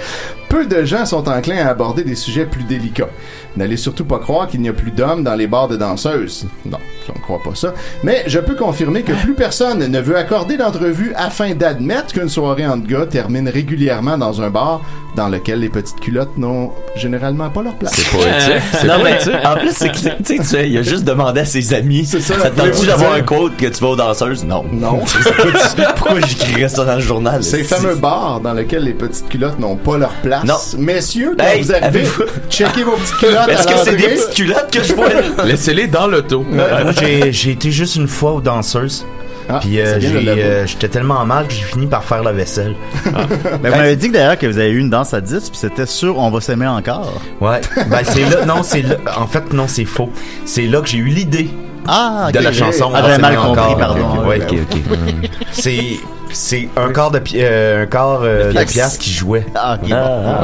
[0.49, 3.11] peu de gens sont enclins à aborder des sujets plus délicats.
[3.57, 6.47] N'allez surtout pas croire qu'il n'y a plus d'hommes dans les bars de danseuses.
[6.67, 7.75] Non, je ne crois pas ça.
[8.05, 12.67] Mais je peux confirmer que plus personne ne veut accorder d'entrevue afin d'admettre qu'une soirée
[12.67, 14.81] entre gars termine régulièrement dans un bar
[15.17, 17.93] dans lequel les petites culottes n'ont généralement pas leur place.
[17.97, 18.63] C'est poétique.
[18.81, 21.41] C'est non, mais en plus, c'est que, tu sais, tu sais, il a juste demandé
[21.41, 22.07] à ses amis.
[22.07, 24.45] ça, ça te tente-tu d'avoir un quote que tu vas aux danseuses?
[24.45, 24.65] Non.
[24.73, 25.01] Non.
[25.97, 27.43] Pourquoi j'écrirais ça dans le journal?
[27.43, 30.45] Ces fameux bars dans lesquels les petites culottes n'ont pas leur place.
[30.45, 30.55] Non.
[30.79, 32.05] Messieurs, quand Hey, vous arrivez,
[32.49, 33.40] checkez vos petites culottes.
[33.49, 35.09] Est-ce que c'est des petites culottes que je vois?
[35.45, 36.45] Laissez-les dans l'auto.
[36.53, 39.07] Euh, moi, j'ai, j'ai été juste une fois aux danseuses.
[39.61, 42.75] puis euh, euh, j'étais tellement mal que j'ai fini par faire la vaisselle.
[43.63, 45.59] Mais vous m'avez dit que d'ailleurs que vous avez eu une danse à 10 puis
[45.59, 47.21] c'était sûr on va s'aimer encore.
[47.41, 47.61] Ouais.
[47.89, 48.97] Ben c'est là, non, c'est là.
[49.17, 50.11] En fait, non, c'est faux.
[50.45, 51.51] C'est là que j'ai eu l'idée.
[51.93, 52.91] Ah, de la chanson.
[52.95, 53.77] Ah, j'avais On mal compris, encore.
[53.79, 54.27] pardon.
[54.29, 54.79] Ouais, ok, ok.
[55.53, 55.81] c'est
[56.33, 58.97] c'est un quart de pi- euh, un quart euh, de pièce.
[58.99, 59.45] qui jouait.
[59.57, 59.91] Ah, ok.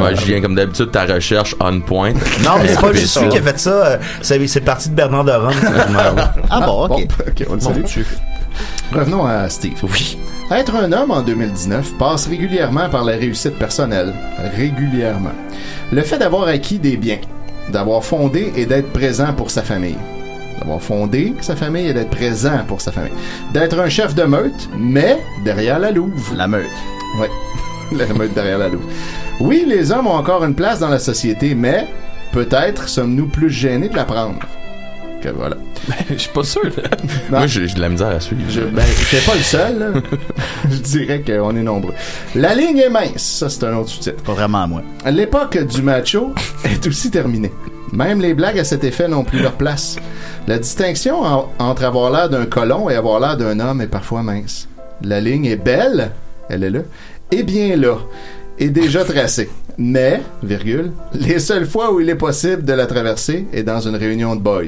[0.04, 2.12] Ouais, Julien, comme d'habitude, ta recherche on point.
[2.44, 3.70] Non, mais c'est pas juste lui qui a fait ça.
[3.70, 6.34] euh, C'est c'est parti de Bernard rumeur-là.
[6.50, 7.06] Ah bon, ok.
[7.28, 7.82] ok, on le salue.
[8.92, 9.78] Revenons à Steve.
[9.84, 10.18] Oui.
[10.50, 14.12] Être un homme en 2019 passe régulièrement par la réussite personnelle.
[14.56, 15.32] Régulièrement.
[15.92, 17.18] Le fait d'avoir acquis des biens,
[17.72, 19.98] d'avoir fondé et d'être présent pour sa famille.
[20.58, 23.12] D'avoir fondé sa famille et d'être présent pour sa famille.
[23.52, 26.34] D'être un chef de meute, mais derrière la louve.
[26.34, 26.66] La meute.
[27.20, 27.26] Oui.
[27.98, 28.84] la meute derrière la louve.
[29.40, 31.86] Oui, les hommes ont encore une place dans la société, mais
[32.32, 34.40] peut-être sommes-nous plus gênés de la prendre.
[35.20, 35.56] Que voilà.
[36.10, 36.62] Je suis pas sûr.
[37.30, 38.42] Moi, j'ai de la misère à suivre.
[38.48, 38.84] Je, ben,
[39.26, 39.86] pas le seul, là.
[40.70, 41.94] Je dirais qu'on est nombreux.
[42.34, 43.22] La ligne est mince.
[43.22, 44.22] Ça, c'est un autre sous-titre.
[44.22, 44.82] Pas vraiment à moi.
[45.06, 46.34] L'époque du macho
[46.64, 47.52] est aussi terminée.
[47.92, 49.96] Même les blagues à cet effet n'ont plus leur place.
[50.46, 54.22] La distinction en- entre avoir l'air d'un colon et avoir l'air d'un homme est parfois
[54.22, 54.68] mince.
[55.02, 56.12] La ligne est belle,
[56.48, 56.80] elle est là,
[57.30, 57.98] et bien là,
[58.58, 59.50] et déjà tracée.
[59.78, 63.96] Mais, virgule, les seules fois où il est possible de la traverser est dans une
[63.96, 64.62] réunion de boys.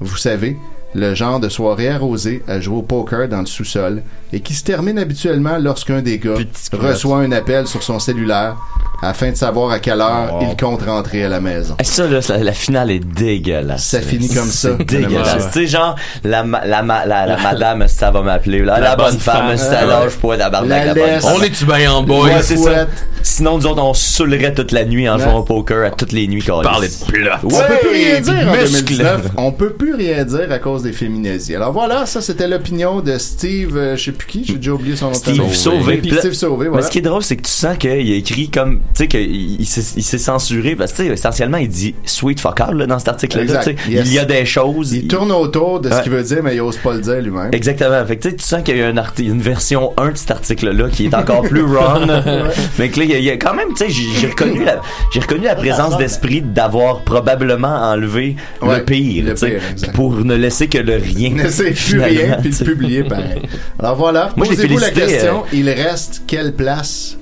[0.00, 0.56] Vous savez,
[0.94, 4.62] le genre de soirée arrosée à jouer au poker dans le sous-sol et qui se
[4.64, 6.34] termine habituellement lorsqu'un des gars
[6.72, 8.56] reçoit un appel sur son cellulaire
[9.04, 11.74] afin de savoir à quelle heure il compte rentrer à la maison.
[11.80, 13.84] Hey, Ça, là, ça- la finale est dégueulasse.
[13.84, 14.70] Ça finit comme ça.
[14.78, 15.50] C'est dégueulasse.
[15.52, 18.60] Tu sais, genre, la, la, la, la madame, ça va m'appeler.
[18.60, 19.86] La, la, bonne femme, ça Ouais.
[19.88, 21.24] lâche pas la barbe La la bonne laisse.
[21.24, 21.34] femme.
[21.36, 22.26] On est-tu bien en boys?
[22.26, 22.86] Ouais, c'est ça.
[23.22, 25.22] Sinon, nous autres, on saoulerait toute la nuit en Ouais.
[25.24, 26.42] jouant au poker à toutes les nuits.
[26.42, 26.62] câlisse.
[26.62, 27.30] Parler de plot.
[27.44, 28.82] On peut plus rien Ouais, dire en muscle.
[28.84, 29.20] 2019.
[29.36, 31.54] On peut plus rien dire à cause des féminazis.
[31.54, 34.96] Alors voilà, ça c'était l'opinion de Steve, euh, je sais plus qui, j'ai déjà oublié
[34.96, 35.14] son nom.
[35.14, 35.52] Steve.
[35.52, 35.96] Sauvé.
[35.98, 38.48] Puis Steve Sauvé, Mais ce qui est drôle, c'est que tu sens qu'il a écrit
[38.50, 41.68] comme tu sais qu'il il s'est il s'est censuré parce que tu sais essentiellement il
[41.68, 43.62] dit sweet fuck all là, dans cet article là, Exact.
[43.64, 43.90] tu sais.
[43.92, 44.06] Yes.
[44.06, 46.02] il y a des choses Il tourne autour de ce Ouais.
[46.02, 47.50] qu'il veut dire, mais il ose pas le dire lui-même.
[47.52, 48.04] Exactement.
[48.06, 50.16] Fait que tu sais, tu sens qu'il y a un arti- une version 1 de
[50.16, 52.10] cet article-là qui est encore plus wrong.
[52.78, 54.64] Mais que là, il y a- il y, a quand même, tu sais, j'ai reconnu
[54.64, 54.80] la,
[55.12, 59.92] j'ai reconnu la présence d'esprit d'avoir probablement enlevé Ouais, le pire, le tu sais, pire,
[59.92, 61.30] pour ne laisser que le rien.
[61.44, 63.42] Ne sait plus rien, puis le publier pareil.
[63.78, 67.16] Alors voilà, Moi, je l'ai posez-vous la question, euh, il reste quelle place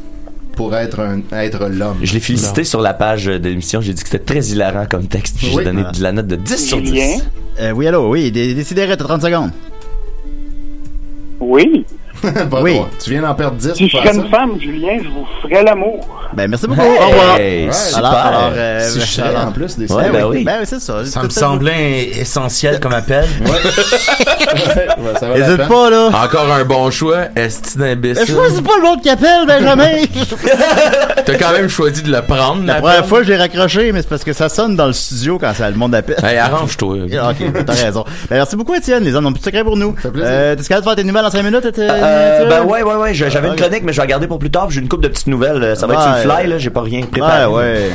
[0.57, 1.99] pour être, un, être l'homme?
[2.03, 3.80] Je l'ai félicité sur la page de l'émission.
[3.80, 5.36] J'ai dit que c'était très hilarant comme texte.
[5.38, 5.55] Puis Oui.
[5.59, 6.88] j'ai donné de la note de 10 sur 10.
[6.88, 7.16] Julien?
[7.61, 9.51] Euh, oui, allô, oui, dé- décidérez, t'as 30 secondes.
[11.41, 11.84] Oui.
[12.51, 12.81] Pas Oui.
[13.03, 14.29] Tu viens d'en perdre 10 Si je serais une ça?
[14.31, 16.07] femme, Julien, je vous ferais l'amour.
[16.35, 16.81] Ben, merci beaucoup.
[16.83, 17.37] Hey, Au revoir.
[17.75, 18.05] super.
[18.05, 20.37] Alors, alors, euh, Si je serais alors- en plus des Ouais, ben oui.
[20.39, 20.45] oui.
[20.45, 21.05] Ben c'est ça.
[21.05, 23.25] Ça me semblait essentiel comme appel.
[23.45, 23.51] Ouais,
[25.18, 25.68] ça va la Hésite peine.
[25.68, 26.09] pas, là.
[26.25, 27.25] Encore un bon choix,
[27.77, 28.25] d'imbécile.
[28.27, 29.89] je choisis pas le monde qui appelle, Benjamin.
[31.25, 32.64] T'as quand même choisi de le prendre.
[32.64, 35.53] La première fois, j'ai raccroché, mais c'est parce que ça sonne dans le studio quand
[35.55, 36.16] ça, le monde appelle.
[36.25, 36.97] Hey, arrange-toi.
[37.05, 38.05] Ok, t'as raison.
[38.29, 39.05] Ben, merci beaucoup, Étienne.
[39.05, 39.95] Les hommes n'ont plus de secret pour nous.
[39.97, 40.29] fait plaisir.
[40.31, 41.66] Euh, T'es capable de faire tes nouvelles en 5 minutes?
[42.11, 43.15] Euh, ben ouais, ouais, ouais.
[43.15, 44.71] J'avais une chronique, mais je vais la garder pour plus tard.
[44.71, 45.77] J'ai une couple de petites nouvelles.
[45.77, 46.37] Ça va être sur le Ouais.
[46.43, 46.59] fly, là.
[46.59, 47.47] J'ai pas rien préparé.
[47.47, 47.91] Ouais, ouais.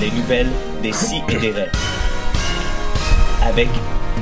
[0.00, 0.48] Les nouvelles
[0.82, 1.70] des si et des rêves.
[3.48, 3.68] Avec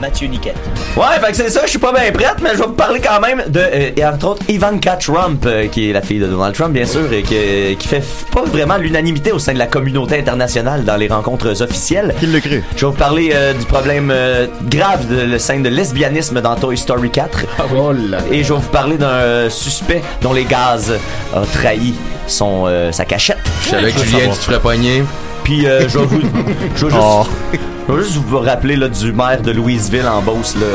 [0.02, 0.56] Mathieu Niquette.
[0.96, 3.00] Ouais, fait que c'est ça, je suis pas bien prête, mais je vais vous parler
[3.00, 6.26] quand même de, euh, et entre autres, Ivanka Trump, euh, qui est la fille de
[6.26, 9.68] Donald Trump, bien sûr, et qui, qui fait pas vraiment l'unanimité au sein de la
[9.68, 12.12] communauté internationale dans les rencontres officielles.
[12.18, 12.64] Qui le cru?
[12.74, 16.56] Je vais vous parler euh, du problème euh, grave de le sein de lesbianisme dans
[16.56, 17.44] Toy Story 4.
[17.72, 18.18] Oh là là.
[18.32, 20.92] Et je vais vous parler d'un euh, suspect dont les gaz
[21.32, 21.94] ont trahi
[22.26, 23.38] son, euh, sa cachette.
[23.66, 25.04] Je savais que Julien, tu te ferais pogner.
[25.44, 26.20] Puis euh, je vais vous,
[26.74, 27.24] je vais juste, Oh.
[27.88, 30.66] Je vais juste vous rappeler là, du maire de Louisville en Beauce là,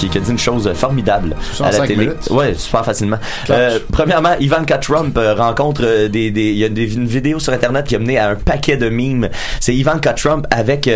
[0.00, 1.96] qui, qui a dit une chose formidable à la télé.
[1.96, 2.28] minutes?
[2.30, 3.18] Ouais, super facilement.
[3.50, 7.38] Euh, premièrement, Ivanka Trump euh, rencontre euh, des, des, il y a des, une vidéo
[7.38, 9.28] sur internet qui a mené à un paquet de mimes.
[9.60, 10.92] C'est Ivanka Trump avec euh,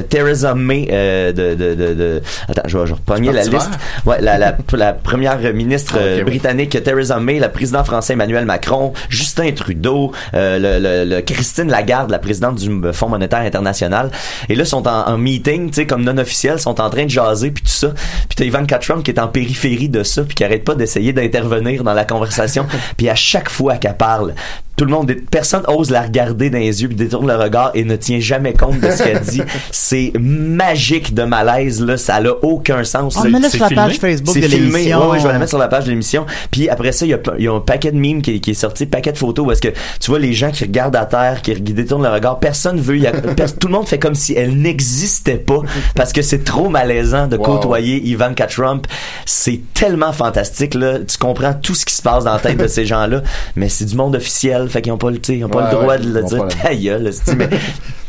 [0.00, 3.70] euh, Theresa May euh, de, de, de, de- attends, je vais, je vais la liste.
[4.06, 8.92] Ouais, la, la, la première ministre Ah, britannique Theresa May, le président français Emmanuel Macron,
[9.08, 14.10] Justin Trudeau, euh, le, le- le Christine Lagarde, la présidente du Fonds monétaire international.
[14.48, 17.10] Et là, sont en, en meeting, tu sais, comme non officiel, sont en train de
[17.10, 17.88] jaser puis tout ça.
[18.28, 21.12] Puis t'as Ivanka Trump qui est en périphérie de ça puis qui arrête pas d'essayer
[21.12, 22.66] d'intervenir dans la conversation.
[22.96, 24.34] puis à chaque fois qu'elle parle,
[24.76, 27.84] tout le monde, personne ose la regarder dans les yeux puis détourne le regard et
[27.84, 29.42] ne tient jamais compte de ce qu'elle dit.
[29.70, 33.16] C'est magique de malaise là, ça n'a aucun sens.
[33.18, 33.38] On là.
[33.40, 33.82] met sur la filmé?
[33.82, 35.00] page Facebook de l'émission.
[35.02, 36.24] Ouais, ouais, je vais la mettre sur la page de l'émission.
[36.50, 38.52] Puis après ça, il y a, il y a un paquet de mimes qui, qui
[38.52, 39.68] est sorti, paquet de photos où est-ce que
[40.00, 42.38] tu vois les gens qui regardent à terre, qui détournent le regard.
[42.38, 42.96] Personne veut.
[42.98, 45.60] y a- pers- tout le monde fait comme si elle n'existait pas
[45.94, 47.44] parce que c'est trop malaisant de Wow.
[47.44, 48.86] côtoyer Ivanka Trump.
[49.26, 50.98] C'est tellement fantastique là.
[51.06, 53.22] Tu comprends tout ce qui se passe dans la tête de ces gens-là,
[53.56, 55.58] mais c'est du monde officiel, fait qu'ils ont pas le, tu sais, ils ont pas
[55.64, 57.10] Ouais, le droit ouais, de ils le ont dire ta gueule.
[57.36, 57.48] mais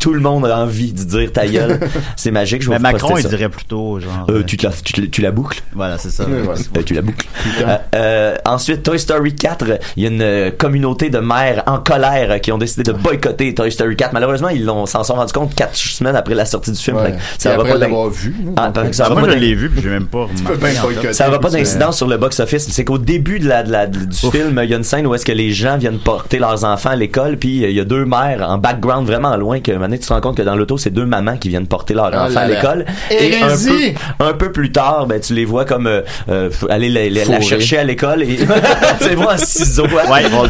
[0.01, 1.79] tout le monde a envie de dire ta gueule.
[2.17, 2.61] C'est magique.
[2.63, 3.29] Je vais Mais vous Macron, il ça.
[3.29, 4.25] dirait plutôt, genre.
[4.29, 5.61] Euh, tu, te la, tu, te- tu la boucles?
[5.73, 6.25] Voilà, c'est ça.
[6.25, 6.41] Ouais.
[6.77, 7.25] Euh, tu la boucles.
[7.61, 11.77] Euh, euh, ensuite, Toy Story 4, il y a une euh, communauté de mères en
[11.77, 14.11] colère euh, qui ont décidé de boycotter Toy Story 4.
[14.13, 16.97] Malheureusement, ils l'ont- s'en sont rendus compte quatre semaines après la sortie du film.
[16.97, 17.15] Ouais.
[17.37, 18.35] Ça va après pas l'avoir vu.
[18.57, 21.13] Ah, ça Ah, va moi, pas je l'ai vu, puis j'ai même pas Tu remarqué.
[21.13, 22.67] ça va pas d'incidence sur le box-office.
[22.69, 25.13] C'est qu'au début de la, de la- du film, il y a une scène où
[25.15, 27.85] est-ce que les gens viennent porter leurs enfants à l'école, puis euh, il y a
[27.85, 30.89] deux mères en background vraiment loin que tu te rends compte que dans l'auto c'est
[30.89, 32.55] deux mamans qui viennent porter leurs Ah enfants là à là.
[32.55, 32.85] l'école.
[33.11, 36.89] Et un peu, un peu plus tard, ben tu les vois comme euh, euh, aller
[36.89, 37.41] la, la- la Fourrés.
[37.41, 38.37] chercher à l'école et
[39.01, 39.83] tu les vois en ciseaux.
[39.85, 40.43] Ouais, bon,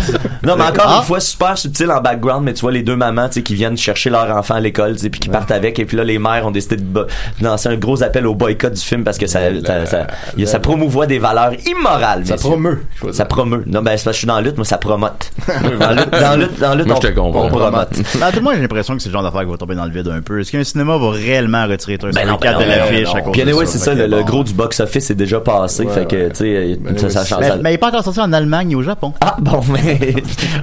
[0.44, 0.98] Non, mais encore Ah.
[1.00, 4.10] une fois, super subtil en background, mais tu vois les deux mamans, qui viennent chercher
[4.10, 6.78] leur enfant à l'école, puis qui partent avec, et puis là, les mères ont décidé
[6.78, 7.08] de
[7.42, 10.44] lancer un gros appel au boycott du film parce que ça, ça, ça, il y
[10.44, 12.84] a- ça promouvoit des valeurs immorales, Ça promeut.
[13.12, 13.64] Ça promeut.
[13.68, 15.32] Non, ben, c'est parce que je suis dans la lutte, moi, ça promote.
[15.48, 17.90] dans la lutte, dans la lutte, dans la lutte, Moi, on, je te on promote.
[18.22, 19.86] À tout le monde, j'ai l'impression que c'est le genre d'affaire qui va tomber dans
[19.86, 20.40] le vide un peu.
[20.40, 23.14] Est-ce qu'un cinéma va réellement retirer Toy Ben Story non, ben 4 de non, l'affiche
[23.14, 23.72] ben à cause anyway, ça?
[23.72, 26.30] c'est ça, le, le gros du box-office est déjà passé, Ouais, fait que, ouais.
[26.30, 27.44] tu sais, Ben ça, oui, ça change.
[27.62, 29.14] Mais, il est pas encore sorti en Allemagne et au Japon.
[29.22, 30.16] Ah, bon, mais,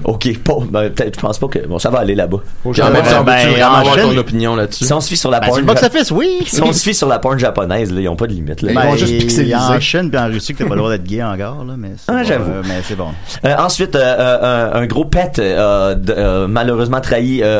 [0.04, 2.38] ok, pas, ben, peut-être, je pense pas que, bon, ça va aller là-bas.
[2.64, 4.84] Même temps, ben, veux-tu vraiment en avoir Chine- ton opinion là-dessus?
[4.84, 6.38] Si on se fie sur la Ben, porn, box-office, oui!
[6.46, 8.72] si on se fie sur la porn japonaise, là, ils ont pas de limite, là.
[8.72, 9.54] Ils Ben, vont juste a pixeliser.
[9.54, 11.90] en Chine puis en Russie que t'as pas le droit d'être gay encore, là, mais
[12.08, 12.50] Ah, j'avoue.
[12.50, 13.08] euh, mais c'est bon.
[13.44, 17.58] Euh, ensuite, euh, un, un gros pet euh, malheureusement trahi un,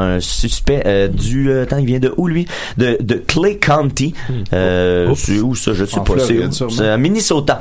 [0.00, 1.50] un suspect euh, du...
[1.50, 2.46] Euh, attends, il vient de où, lui?
[2.76, 4.14] De, de Clay County.
[4.52, 5.20] Euh, Oups.
[5.20, 5.72] c'est où ça?
[5.72, 6.14] Je sais En pas.
[6.18, 6.70] C'est Floride, où?
[6.70, 7.60] C'est à Minnesota.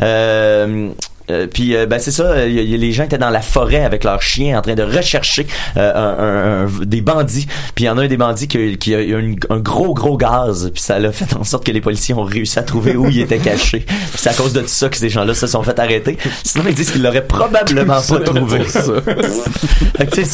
[0.00, 0.88] Euh,
[1.32, 3.40] Euh, puis euh, ben c'est ça, y a- y a- les gens étaient dans la
[3.40, 7.46] forêt avec leurs chiens en train de rechercher euh, un, un- des bandits.
[7.74, 10.16] Puis il y en a un des bandits qui, qui a, une- un gros gros
[10.16, 10.70] gaz.
[10.72, 13.20] Puis ça l'a fait en sorte que les policiers ont réussi à trouver où il
[13.20, 13.86] était caché.
[14.14, 16.18] C'est à cause de tout ça que ces gens-là se sont fait arrêter.
[16.44, 18.60] Sinon ils disent qu'ils l'auraient probablement pas trouvé.
[18.68, 20.24] C'est-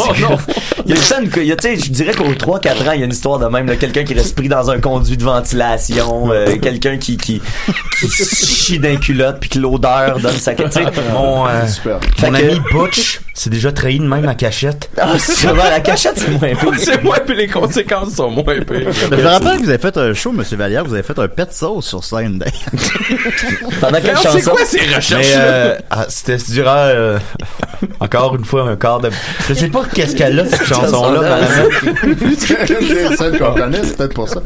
[0.86, 2.92] il y a une que- il y a, tu sais, je dirais qu'aux 3-4 ans,
[2.92, 5.16] il y a une histoire de même, là, quelqu'un qui reste pris dans un conduit
[5.16, 7.40] de ventilation, euh, quelqu'un qui, qui,
[8.00, 10.84] qui chie d'un culotte puis que l'odeur donne sa, tu sais.
[11.12, 11.66] Mon, euh,
[12.16, 14.90] Fait mon que- ami Butch c'est déjà trahi de même en cachette.
[15.00, 16.72] Ah, c'est vrai, la cachette, c'est moins pire.
[16.78, 18.90] c'est moins pire, les conséquences sont moins pires.
[18.92, 21.28] Je me rappelle que vous avez fait un show, Monsieur Vallière, vous avez fait un
[21.28, 22.42] pet sauce sur scène.
[23.80, 24.50] Pendant quelle C'est chanson?
[24.50, 25.18] quoi ces recherches-là?
[25.18, 27.18] Mais, euh, ah, c'était durant, euh,
[28.00, 29.10] encore une fois, un quart de...
[29.48, 31.38] Je sais pas qu'est-ce qu'elle a, cette chanson-là.
[32.38, 34.40] C'est celle qu'on connaît, c'est peut-être pour ça.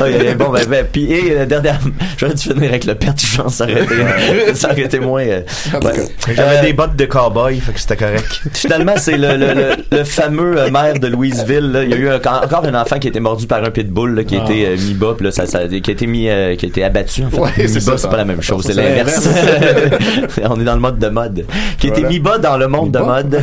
[0.00, 0.04] Ah,
[0.36, 1.78] bon, ben, ben, puis, et, euh, dernière,
[2.18, 4.98] j'aurais dû finir avec le père, je pense, ça aurait été, euh, ça aurait été
[4.98, 5.42] moins, euh,
[5.72, 6.34] ouais.
[6.34, 8.40] J'avais Euh, des bottes de cowboy, fait que c'était correct.
[8.52, 11.72] Finalement, c'est le, le, le, le fameux euh, maire de Louisville.
[11.72, 11.82] Là.
[11.84, 14.14] Il y a eu un- encore un enfant qui a été mordu par un pitbull
[14.14, 14.44] là, qui a Ah.
[14.50, 16.68] été euh, mis bas, puis là, ça, ça, qui a été mis, euh, qui a
[16.68, 17.24] été abattu.
[17.24, 17.40] En fait.
[17.40, 19.28] Ouais, mis c'est pas la même chose, c'est l'inverse.
[20.48, 21.44] On est dans le mode de mode.
[21.78, 23.04] Qui a été mis bas dans le monde de bas?
[23.22, 23.30] mode.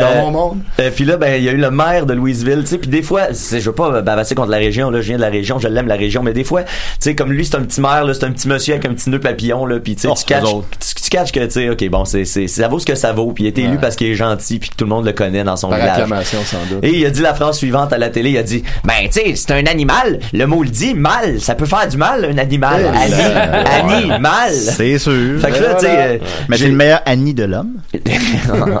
[0.00, 0.58] Dans mon monde.
[0.80, 2.88] Euh, puis là, ben, il y a eu le maire de Louisville, tu sais, puis
[2.90, 5.58] des fois, je veux pas bavasser contre la région, là, je viens de la région,
[5.58, 6.70] je l'aime la région, mais des fois, tu
[7.00, 9.20] sais, comme lui, c'est un petit maire, c'est un petit monsieur avec un petit nœud
[9.20, 10.68] papillon, là, puis tu sais, Oh, tu catches, eux autres.
[10.78, 13.12] tu, tu catches que, tu sais, ok, bon, c'est, c'est, ça vaut ce que ça
[13.12, 13.78] vaut, puis il a été élu Ouais.
[13.80, 15.92] parce qu'il est gentil, puis que tout le monde le connaît dans son Par village.
[15.98, 16.82] acclamation, sans doute.
[16.84, 19.12] Et il a dit la phrase suivante à la télé, il a dit, ben, tu
[19.12, 22.38] sais, c'est un animal, le mot le dit, mal, ça peut faire du mal, un
[22.38, 23.64] animal, Eh Annie, là.
[23.84, 24.52] Annie, mal.
[24.52, 25.40] C'est sûr.
[25.40, 26.18] Fait que là, tu sais, euh,
[26.48, 27.72] Mais c'est j'ai- le meilleur Annie de l'homme.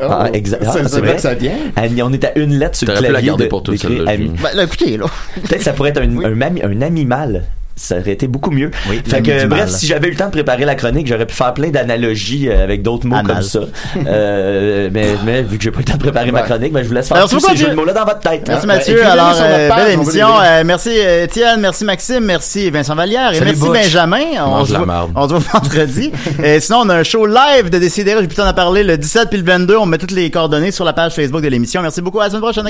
[0.08, 0.62] Ah, exact.
[0.66, 1.52] Ah, C'est- vrai que ça vient.
[1.76, 3.62] Annie, on est à une lettre sur le T'aurais pu la clavier garder de- pour
[3.62, 3.72] tout.
[4.04, 4.30] Ben,
[4.62, 5.06] écoutez, là.
[5.34, 7.44] Peut-être que ça pourrait être un, un, ami- un animal.
[7.78, 8.70] Ça aurait été beaucoup mieux.
[8.88, 11.34] Oui, fait que, bref, si j'avais eu le temps de préparer la chronique, j'aurais pu
[11.34, 13.34] faire plein d'analogies euh, avec d'autres mots Anal.
[13.36, 13.60] comme ça.
[14.06, 16.82] Euh, mais, mais vu que j'ai pas eu le temps de préparer ma chronique, ben,
[16.82, 17.76] je vous laisse faire Merci tous ces jeux de Mathieu.
[17.76, 18.48] mots-là dans votre tête.
[18.48, 18.96] Merci Ah, Mathieu.
[19.02, 20.28] ben, Alors, euh, page, belle émission.
[20.42, 23.70] Euh, merci euh, Étienne, merci Maxime, merci Vincent Vallière et merci Butch.
[23.72, 24.24] Benjamin.
[24.46, 25.12] On se, la voit, marde.
[25.14, 26.12] on se voit vendredi.
[26.42, 28.20] et sinon, on a un show live de Décideret.
[28.22, 29.76] J'ai plus le temps d'en parler le 17 puis le 22.
[29.76, 31.82] On met toutes les coordonnées sur la page Facebook de l'émission.
[31.82, 32.20] Merci beaucoup.
[32.20, 32.64] À la semaine prochaine.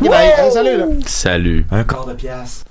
[0.53, 0.85] Salut, là.
[1.07, 1.65] Salut.
[1.71, 2.65] Un quart de pièce.